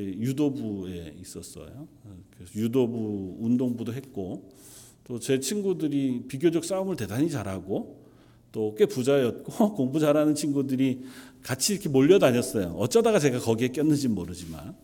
유도부에 0.00 1.14
있었어요. 1.20 1.86
그래서 2.36 2.52
유도부 2.58 3.36
운동부도 3.40 3.92
했고 3.94 4.50
또 5.04 5.18
제 5.18 5.40
친구들이 5.40 6.24
비교적 6.28 6.64
싸움을 6.64 6.96
대단히 6.96 7.28
잘하고 7.30 8.00
또 8.52 8.74
꽤 8.76 8.86
부자였고 8.86 9.74
공부 9.74 9.98
잘하는 9.98 10.34
친구들이 10.34 11.02
같이 11.42 11.74
이렇게 11.74 11.88
몰려다녔어요. 11.88 12.74
어쩌다가 12.78 13.18
제가 13.18 13.38
거기에 13.40 13.68
꼈는지 13.68 14.08
모르지만. 14.08 14.74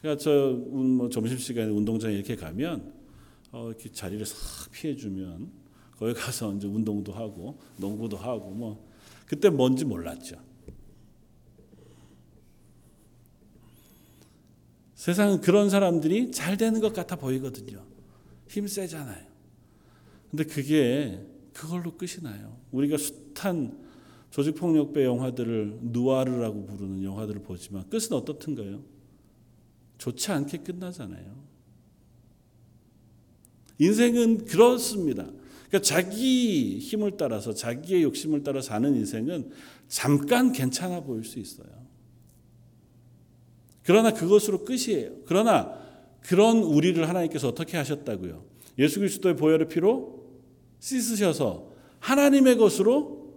그러니까 0.00 0.22
저 0.22 0.30
뭐 0.70 1.08
점심 1.10 1.36
시간에 1.38 1.68
운동장에 1.70 2.14
이렇게 2.14 2.34
가면 2.36 2.92
어, 3.52 3.68
이렇게 3.68 3.90
자리를 3.92 4.24
싹 4.24 4.70
피해주면 4.72 5.50
거기 5.98 6.14
가서 6.14 6.54
이제 6.54 6.66
운동도 6.66 7.12
하고 7.12 7.58
농구도 7.76 8.16
하고 8.16 8.50
뭐 8.50 8.88
그때 9.26 9.50
뭔지 9.50 9.84
몰랐죠. 9.84 10.36
세상은 15.00 15.40
그런 15.40 15.70
사람들이 15.70 16.30
잘 16.30 16.58
되는 16.58 16.78
것 16.78 16.92
같아 16.92 17.16
보이거든요. 17.16 17.82
힘 18.46 18.66
세잖아요. 18.66 19.24
근데 20.30 20.44
그게 20.44 21.26
그걸로 21.54 21.96
끝이 21.96 22.22
나요. 22.22 22.58
우리가 22.70 22.98
숱한 22.98 23.78
조직폭력배 24.28 25.02
영화들을 25.02 25.78
누아르라고 25.84 26.66
부르는 26.66 27.02
영화들을 27.02 27.40
보지만 27.40 27.88
끝은 27.88 28.12
어떻든가요? 28.12 28.82
좋지 29.96 30.32
않게 30.32 30.58
끝나잖아요. 30.58 31.44
인생은 33.78 34.44
그렇습니다. 34.44 35.24
그러니까 35.68 35.80
자기 35.80 36.78
힘을 36.78 37.16
따라서 37.16 37.54
자기의 37.54 38.02
욕심을 38.02 38.44
따라 38.44 38.60
사는 38.60 38.94
인생은 38.94 39.50
잠깐 39.88 40.52
괜찮아 40.52 41.00
보일 41.00 41.24
수 41.24 41.38
있어요. 41.38 41.79
그러나 43.90 44.12
그것으로 44.12 44.64
끝이에요. 44.64 45.10
그러나 45.26 45.74
그런 46.20 46.58
우리를 46.58 47.08
하나님께서 47.08 47.48
어떻게 47.48 47.76
하셨다고요? 47.76 48.44
예수 48.78 49.00
그리스도의 49.00 49.34
보혈의 49.34 49.66
피로 49.66 50.26
씻으셔서 50.78 51.72
하나님의 51.98 52.56
것으로 52.56 53.34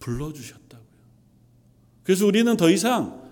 불러주셨다고요. 0.00 0.82
그래서 2.02 2.26
우리는 2.26 2.56
더 2.56 2.68
이상 2.68 3.22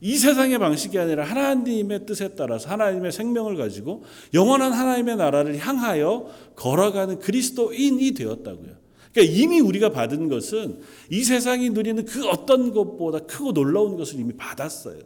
이 0.00 0.16
세상의 0.16 0.60
방식이 0.60 0.96
아니라 1.00 1.24
하나님의 1.24 2.06
뜻에 2.06 2.28
따라서 2.36 2.68
하나님의 2.68 3.10
생명을 3.10 3.56
가지고 3.56 4.04
영원한 4.32 4.72
하나님의 4.72 5.16
나라를 5.16 5.58
향하여 5.58 6.30
걸어가는 6.54 7.18
그리스도인이 7.18 8.12
되었다고요. 8.12 8.70
그러니까 9.12 9.36
이미 9.36 9.58
우리가 9.58 9.90
받은 9.90 10.28
것은 10.28 10.78
이 11.10 11.24
세상이 11.24 11.70
누리는 11.70 12.04
그 12.04 12.28
어떤 12.28 12.72
것보다 12.72 13.18
크고 13.18 13.52
놀라운 13.52 13.96
것을 13.96 14.20
이미 14.20 14.32
받았어요. 14.36 15.00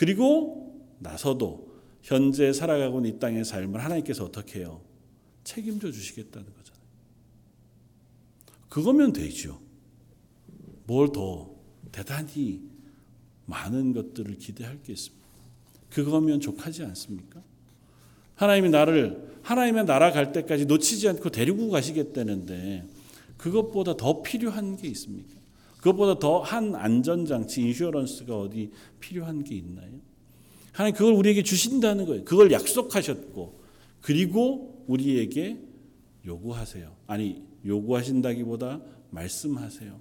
그리고 0.00 0.82
나서도 0.98 1.68
현재 2.00 2.54
살아가고 2.54 3.00
있는 3.00 3.16
이 3.16 3.18
땅의 3.18 3.44
삶을 3.44 3.84
하나님께서 3.84 4.24
어떻게 4.24 4.60
해요? 4.60 4.80
책임져 5.44 5.92
주시겠다는 5.92 6.46
거잖아요. 6.46 6.82
그거면 8.70 9.12
되죠. 9.12 9.60
뭘 10.86 11.12
더 11.12 11.50
대단히 11.92 12.62
많은 13.44 13.92
것들을 13.92 14.38
기대할 14.38 14.82
게 14.82 14.94
있습니다. 14.94 15.22
그거면 15.90 16.40
족하지 16.40 16.82
않습니까? 16.84 17.42
하나님이 18.36 18.70
나를 18.70 19.38
하나님의 19.42 19.84
나라 19.84 20.12
갈 20.12 20.32
때까지 20.32 20.64
놓치지 20.64 21.10
않고 21.10 21.28
데리고 21.28 21.68
가시겠다는데 21.68 22.88
그것보다 23.36 23.98
더 23.98 24.22
필요한 24.22 24.78
게 24.78 24.88
있습니까? 24.88 25.39
그것보다 25.80 26.18
더 26.18 26.40
한 26.40 26.74
안전장치, 26.74 27.62
인슈어런스가 27.62 28.38
어디 28.38 28.70
필요한 29.00 29.42
게 29.42 29.56
있나요? 29.56 29.90
하나님 30.72 30.94
그걸 30.94 31.14
우리에게 31.14 31.42
주신다는 31.42 32.06
거예요. 32.06 32.24
그걸 32.24 32.52
약속하셨고 32.52 33.60
그리고 34.00 34.84
우리에게 34.86 35.58
요구하세요. 36.24 36.94
아니 37.06 37.42
요구하신다기보다 37.64 38.80
말씀하세요. 39.10 40.00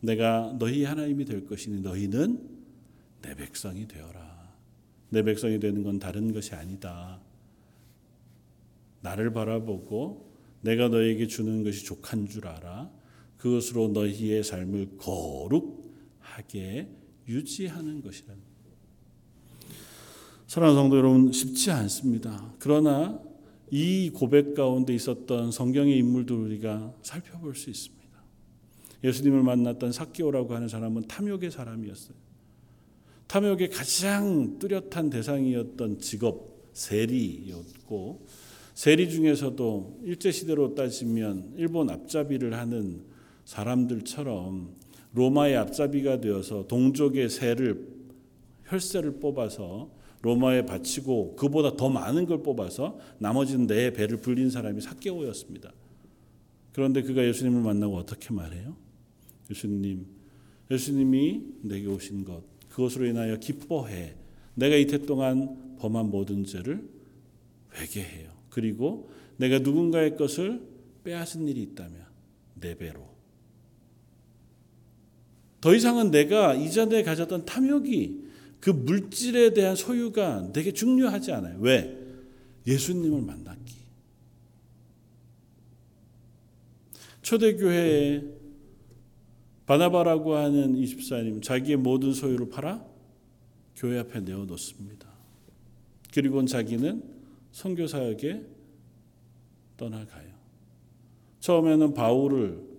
내가 0.00 0.56
너희 0.58 0.84
하나님이 0.84 1.24
될 1.26 1.46
것이니 1.46 1.82
너희는 1.82 2.48
내 3.22 3.34
백성이 3.34 3.86
되어라. 3.86 4.54
내 5.10 5.22
백성이 5.22 5.60
되는 5.60 5.82
건 5.82 5.98
다른 5.98 6.32
것이 6.32 6.54
아니다. 6.54 7.20
나를 9.02 9.32
바라보고 9.32 10.30
내가 10.62 10.88
너에게 10.88 11.26
주는 11.26 11.62
것이 11.62 11.84
족한 11.84 12.28
줄 12.28 12.46
알아. 12.46 12.90
그것으로 13.40 13.88
너희의 13.88 14.44
삶을 14.44 14.98
거룩하게 14.98 16.88
유지하는 17.26 18.02
것이라는. 18.02 18.40
사랑하는 20.46 20.82
성도 20.82 20.96
여러분 20.98 21.32
쉽지 21.32 21.70
않습니다. 21.70 22.52
그러나 22.58 23.20
이 23.70 24.10
고백 24.10 24.54
가운데 24.54 24.94
있었던 24.94 25.52
성경의 25.52 25.96
인물들 25.98 26.36
우리가 26.36 26.92
살펴볼 27.02 27.54
수 27.54 27.70
있습니다. 27.70 28.00
예수님을 29.04 29.42
만났던 29.42 29.92
사기오라고 29.92 30.54
하는 30.54 30.68
사람은 30.68 31.08
탐욕의 31.08 31.50
사람이었어요. 31.50 32.14
탐욕의 33.28 33.70
가장 33.70 34.58
뚜렷한 34.58 35.08
대상이었던 35.08 36.00
직업 36.00 36.68
세리였고 36.74 38.26
세리 38.74 39.08
중에서도 39.08 40.00
일제 40.04 40.32
시대로 40.32 40.74
따지면 40.74 41.54
일본 41.56 41.90
앞잡이를 41.90 42.54
하는 42.54 43.09
사람들처럼 43.44 44.74
로마의 45.12 45.56
앞잡이가 45.56 46.20
되어서 46.20 46.66
동족의 46.66 47.28
세를 47.28 47.88
혈세를 48.66 49.18
뽑아서 49.18 49.90
로마에 50.22 50.66
바치고 50.66 51.36
그보다 51.36 51.76
더 51.76 51.88
많은 51.88 52.26
걸 52.26 52.42
뽑아서 52.42 52.98
나머지는 53.18 53.66
내 53.66 53.92
배를 53.92 54.18
불린 54.18 54.50
사람이 54.50 54.80
사개오였습니다. 54.80 55.72
그런데 56.72 57.02
그가 57.02 57.26
예수님을 57.26 57.62
만나고 57.62 57.96
어떻게 57.96 58.32
말해요? 58.32 58.76
예수님, 59.50 60.06
예수님이 60.70 61.42
내게 61.62 61.86
오신 61.86 62.24
것, 62.24 62.44
그것으로 62.68 63.06
인하여 63.06 63.36
기뻐해. 63.36 64.14
내가 64.54 64.76
이태 64.76 64.98
동안 64.98 65.76
범한 65.78 66.10
모든 66.10 66.44
죄를 66.44 66.88
회개해요. 67.74 68.30
그리고 68.50 69.10
내가 69.36 69.58
누군가의 69.58 70.16
것을 70.16 70.60
빼앗은 71.02 71.48
일이 71.48 71.62
있다면 71.62 72.04
내 72.54 72.76
배로. 72.76 73.08
더 75.60 75.74
이상은 75.74 76.10
내가 76.10 76.54
이전에 76.54 77.02
가졌던 77.02 77.44
탐욕이 77.44 78.30
그 78.60 78.70
물질에 78.70 79.52
대한 79.52 79.76
소유가 79.76 80.50
되게 80.52 80.72
중요하지 80.72 81.32
않아요. 81.32 81.58
왜? 81.60 81.96
예수님을 82.66 83.22
만났기. 83.22 83.74
초대교회에 87.22 88.22
바나바라고 89.66 90.34
하는 90.34 90.74
24님 90.74 91.42
자기의 91.42 91.76
모든 91.76 92.12
소유를 92.12 92.48
팔아 92.50 92.84
교회 93.76 93.98
앞에 94.00 94.20
내어놓습니다. 94.20 95.08
그리고 96.12 96.44
자기는 96.44 97.02
선교 97.52 97.86
사역에 97.86 98.42
떠나가요. 99.76 100.28
처음에는 101.38 101.94
바울을 101.94 102.69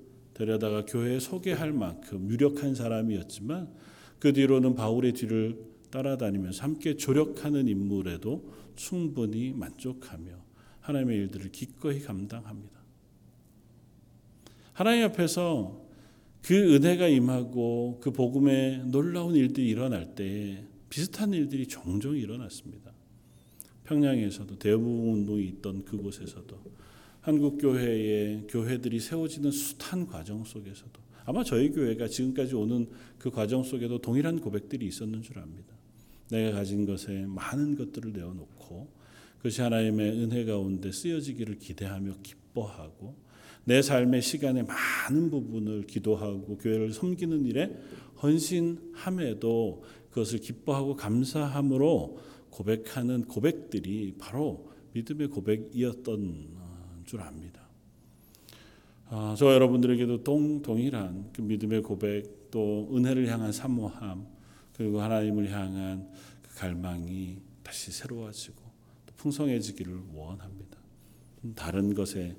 데려다가 0.41 0.85
교회에 0.85 1.19
소개할 1.19 1.71
만큼 1.71 2.27
유력한 2.27 2.73
사람이었지만 2.73 3.69
그 4.17 4.33
뒤로는 4.33 4.73
바울의 4.73 5.13
뒤를 5.13 5.63
따라다니면서 5.91 6.63
함께 6.63 6.95
조력하는 6.95 7.67
인물에도 7.67 8.51
충분히 8.75 9.53
만족하며 9.53 10.31
하나님의 10.79 11.17
일들을 11.17 11.51
기꺼이 11.51 11.99
감당합니다. 11.99 12.79
하나님 14.73 15.03
앞에서 15.05 15.79
그 16.41 16.75
은혜가 16.75 17.07
임하고 17.07 17.99
그 18.01 18.11
복음의 18.11 18.85
놀라운 18.87 19.35
일들이 19.35 19.69
일어날 19.69 20.15
때 20.15 20.63
비슷한 20.89 21.33
일들이 21.33 21.67
종종 21.67 22.17
일어났습니다. 22.17 22.91
평양에서도 23.83 24.57
대부분 24.57 25.13
운동이 25.13 25.43
있던 25.45 25.85
그곳에서도 25.85 26.57
한국 27.22 27.59
교회의 27.59 28.47
교회들이 28.49 28.99
세워지는 28.99 29.51
숱한 29.51 30.07
과정 30.07 30.43
속에서도 30.43 30.99
아마 31.26 31.43
저희 31.43 31.69
교회가 31.69 32.07
지금까지 32.07 32.55
오는 32.55 32.89
그 33.19 33.30
과정 33.30 33.61
속에도 33.61 33.99
동일한 33.99 34.41
고백들이 34.41 34.88
있었는 34.88 35.22
줄 35.22 35.38
압니다. 35.38 35.76
내가 36.32 36.57
가진 36.57 36.86
것에 36.88 37.26
많은 37.28 37.76
것들을 37.76 38.11
내어놓고 38.11 38.89
그것이 39.38 39.61
하나님의 39.61 40.11
은혜 40.24 40.45
가운데 40.45 40.91
쓰여지기를 40.91 41.59
기대하며 41.59 42.15
기뻐하고 42.24 43.15
내 43.65 43.84
삶의 43.84 44.24
시간의 44.24 44.65
많은 44.65 45.30
부분을 45.30 45.84
기도하고 45.84 46.57
교회를 46.57 46.91
섬기는 46.91 47.45
일에 47.45 47.72
헌신함에도 48.24 49.84
그것을 50.09 50.39
기뻐하고 50.39 50.95
감사함으로 50.95 52.19
고백하는 52.49 53.26
고백들이 53.26 54.15
바로 54.17 54.72
믿음의 54.93 55.28
고백이었던 55.28 56.70
줄 57.12 57.20
압니다. 57.22 57.59
아, 59.09 59.36
저 59.38 59.53
여러분들에게도 59.53 60.24
동, 60.24 60.62
동일한 60.62 61.30
그 61.34 61.41
믿음의 61.41 61.84
고백 61.84 62.49
또 62.49 62.89
은혜를 62.93 63.28
향한 63.28 63.51
사모함 63.51 64.26
그리고 64.74 65.01
하나님을 65.01 65.51
향한 65.51 66.09
그 66.41 66.55
갈망이 66.55 67.39
다시 67.64 67.91
새로워지고 67.91 68.62
풍성해지기를 69.18 69.99
원합니다. 70.14 70.78
다른 71.53 71.93
것에 71.93 72.38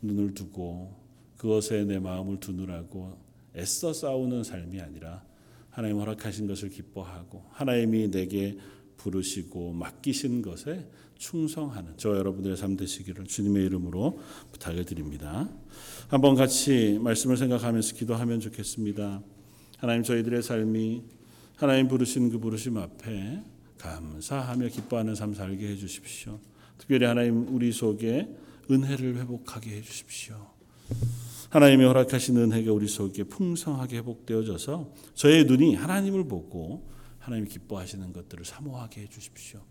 눈을 0.00 0.32
두고 0.32 0.98
그것에 1.36 1.84
내 1.84 1.98
마음을 1.98 2.40
두느라고 2.40 3.18
애써 3.54 3.92
싸우는 3.92 4.42
삶이 4.42 4.80
아니라 4.80 5.22
하나님 5.68 5.98
허락하신 5.98 6.46
것을 6.46 6.70
기뻐하고 6.70 7.44
하나님이 7.50 8.10
내게 8.10 8.56
부르시고 8.96 9.72
맡기신 9.72 10.42
것에 10.42 10.88
충성하는 11.18 11.94
저 11.96 12.16
여러분들의 12.16 12.56
삶 12.56 12.76
되시기를 12.76 13.24
주님의 13.24 13.64
이름으로 13.66 14.20
부탁을 14.52 14.84
드립니다. 14.84 15.48
한번 16.08 16.34
같이 16.34 16.98
말씀을 17.02 17.36
생각하면서 17.36 17.94
기도하면 17.94 18.40
좋겠습니다. 18.40 19.22
하나님 19.78 20.02
저희들의 20.02 20.42
삶이 20.42 21.02
하나님 21.56 21.88
부르신 21.88 22.30
그 22.30 22.38
부르심 22.38 22.76
앞에 22.76 23.42
감사하며 23.78 24.68
기뻐하는 24.68 25.14
삶 25.14 25.34
살게 25.34 25.68
해 25.68 25.76
주십시오. 25.76 26.40
특별히 26.78 27.06
하나님 27.06 27.54
우리 27.54 27.70
속에 27.70 28.28
은혜를 28.70 29.16
회복하게 29.16 29.76
해 29.76 29.82
주십시오. 29.82 30.54
하나님이 31.50 31.84
허락하신 31.84 32.36
은혜가 32.36 32.72
우리 32.72 32.88
속에 32.88 33.24
풍성하게 33.24 33.98
회복되어져서 33.98 34.92
저의 35.14 35.44
눈이 35.44 35.76
하나님을 35.76 36.24
보고 36.24 36.82
하나님 37.24 37.46
기뻐하시는 37.46 38.12
것들을 38.12 38.44
사모하게 38.44 39.00
해 39.00 39.08
주십시오. 39.08 39.62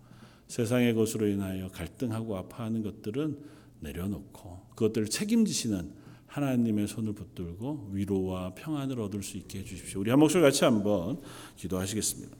세상의 0.47 0.95
것으로 0.95 1.27
인하여 1.27 1.67
갈등하고 1.67 2.35
아파하는 2.35 2.81
것들은 2.81 3.37
내려놓고 3.79 4.69
그것들을 4.71 5.07
책임지시는 5.07 5.93
하나님의 6.25 6.87
손을 6.87 7.13
붙들고 7.13 7.91
위로와 7.91 8.55
평안을 8.55 8.99
얻을 8.99 9.21
수 9.21 9.37
있게 9.37 9.59
해 9.59 9.63
주십시오. 9.63 9.99
우리 9.99 10.09
한 10.09 10.19
목소리 10.19 10.41
같이 10.41 10.65
한번 10.65 11.21
기도하시겠습니다. 11.55 12.35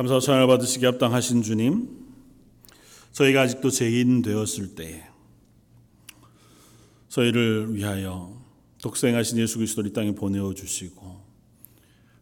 감사와 0.00 0.20
찬양을 0.20 0.46
받으시기 0.46 0.86
합당하신 0.86 1.42
주님 1.42 1.86
저희가 3.12 3.42
아직도 3.42 3.68
죄인 3.68 4.22
되었을 4.22 4.74
때에 4.74 5.04
저희를 7.10 7.74
위하여 7.74 8.42
독생하신 8.80 9.36
예수 9.36 9.58
그리스도를 9.58 9.90
이 9.90 9.92
땅에 9.92 10.14
보내어 10.14 10.54
주시고 10.54 11.20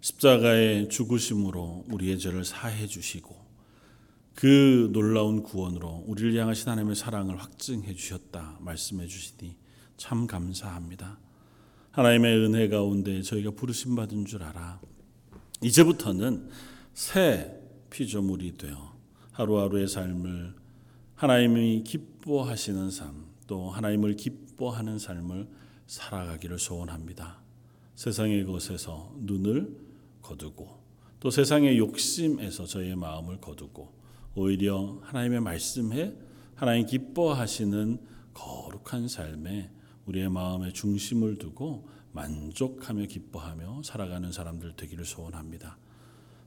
십자가의 0.01 0.89
죽으심으로 0.89 1.85
우리의 1.89 2.19
죄를 2.19 2.45
사해 2.45 2.89
주시고 2.89 3.37
그 4.35 4.91
놀라운 4.93 5.45
구원으로 5.45 6.03
우리를 6.09 6.35
향하신 6.35 6.71
하나님의 6.71 6.97
사랑을 6.97 7.37
확증해 7.37 7.95
주셨다 7.95 8.59
말씀해 8.59 9.07
주시니 9.07 9.55
참 9.97 10.27
감사합니다. 10.27 11.21
하나님의 11.93 12.39
은혜 12.39 12.67
가운데 12.67 13.23
저희가 13.23 13.53
부르심 13.53 13.95
받은 13.95 14.25
줄 14.25 14.43
알아. 14.43 14.81
이제부터는 15.63 16.49
새 16.93 17.58
피조물이 17.91 18.57
되어 18.57 18.97
하루하루의 19.33 19.89
삶을 19.89 20.55
하나님이 21.15 21.83
기뻐하시는 21.85 22.91
삶, 22.91 23.25
또 23.47 23.71
하나님을 23.71 24.15
기뻐하는 24.15 24.99
삶을 24.99 25.49
살아가기를 25.87 26.59
소원합니다. 26.59 27.41
세상의 27.95 28.45
것에서 28.45 29.13
눈을 29.17 29.77
거두고 30.23 30.79
또 31.21 31.31
세상의 31.31 31.79
욕심에서 31.79 32.67
저희의 32.67 32.95
마음을 32.95 33.41
거두고 33.41 33.93
오히려 34.35 35.01
하나님의 35.03 35.41
말씀에 35.41 36.17
하나님 36.55 36.87
기뻐하시는 36.87 37.99
거룩한 38.35 39.09
삶에 39.09 39.71
우리의 40.07 40.29
마음의 40.29 40.73
중심을 40.75 41.39
두고 41.39 41.89
만족하며 42.13 43.07
기뻐하며 43.07 43.83
살아가는 43.85 44.31
사람들 44.31 44.75
되기를 44.77 45.05
소원합니다. 45.05 45.77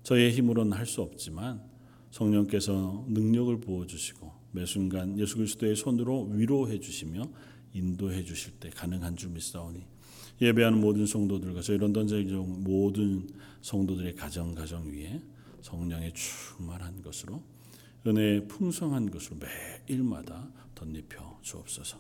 저희의 0.04 0.32
힘으로는 0.32 0.74
할 0.74 0.86
수 0.86 1.02
없지만 1.02 1.62
성령께서 2.12 3.06
능력을 3.08 3.60
부어 3.62 3.86
주시고 3.86 4.32
매 4.52 4.66
순간 4.66 5.18
예수 5.18 5.38
그리스도의 5.38 5.76
손으로 5.76 6.26
위로해 6.34 6.80
주시며 6.80 7.24
인도해 7.74 8.24
주실 8.24 8.60
때 8.60 8.70
가능한 8.70 9.16
줄 9.16 9.30
믿사오니 9.30 9.86
예배하는 10.42 10.82
모든 10.82 11.06
성도들과 11.06 11.62
저희 11.62 11.78
런던 11.78 12.08
제일종 12.08 12.64
모든 12.64 13.30
성도들의 13.62 14.16
가정 14.16 14.54
가정 14.54 14.92
위에 14.92 15.22
성령의 15.62 16.14
충만한 16.14 17.02
것으로 17.02 17.42
은혜의 18.06 18.48
풍성한 18.48 19.12
것으로 19.12 19.38
매일마다 19.88 20.52
덧입혀 20.74 21.40
주옵소서. 21.42 22.00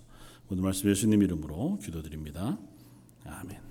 오늘 0.49 0.63
말씀 0.63 0.89
예수님 0.89 1.21
이름으로 1.21 1.77
기도드립니다. 1.77 2.57
아멘. 3.23 3.70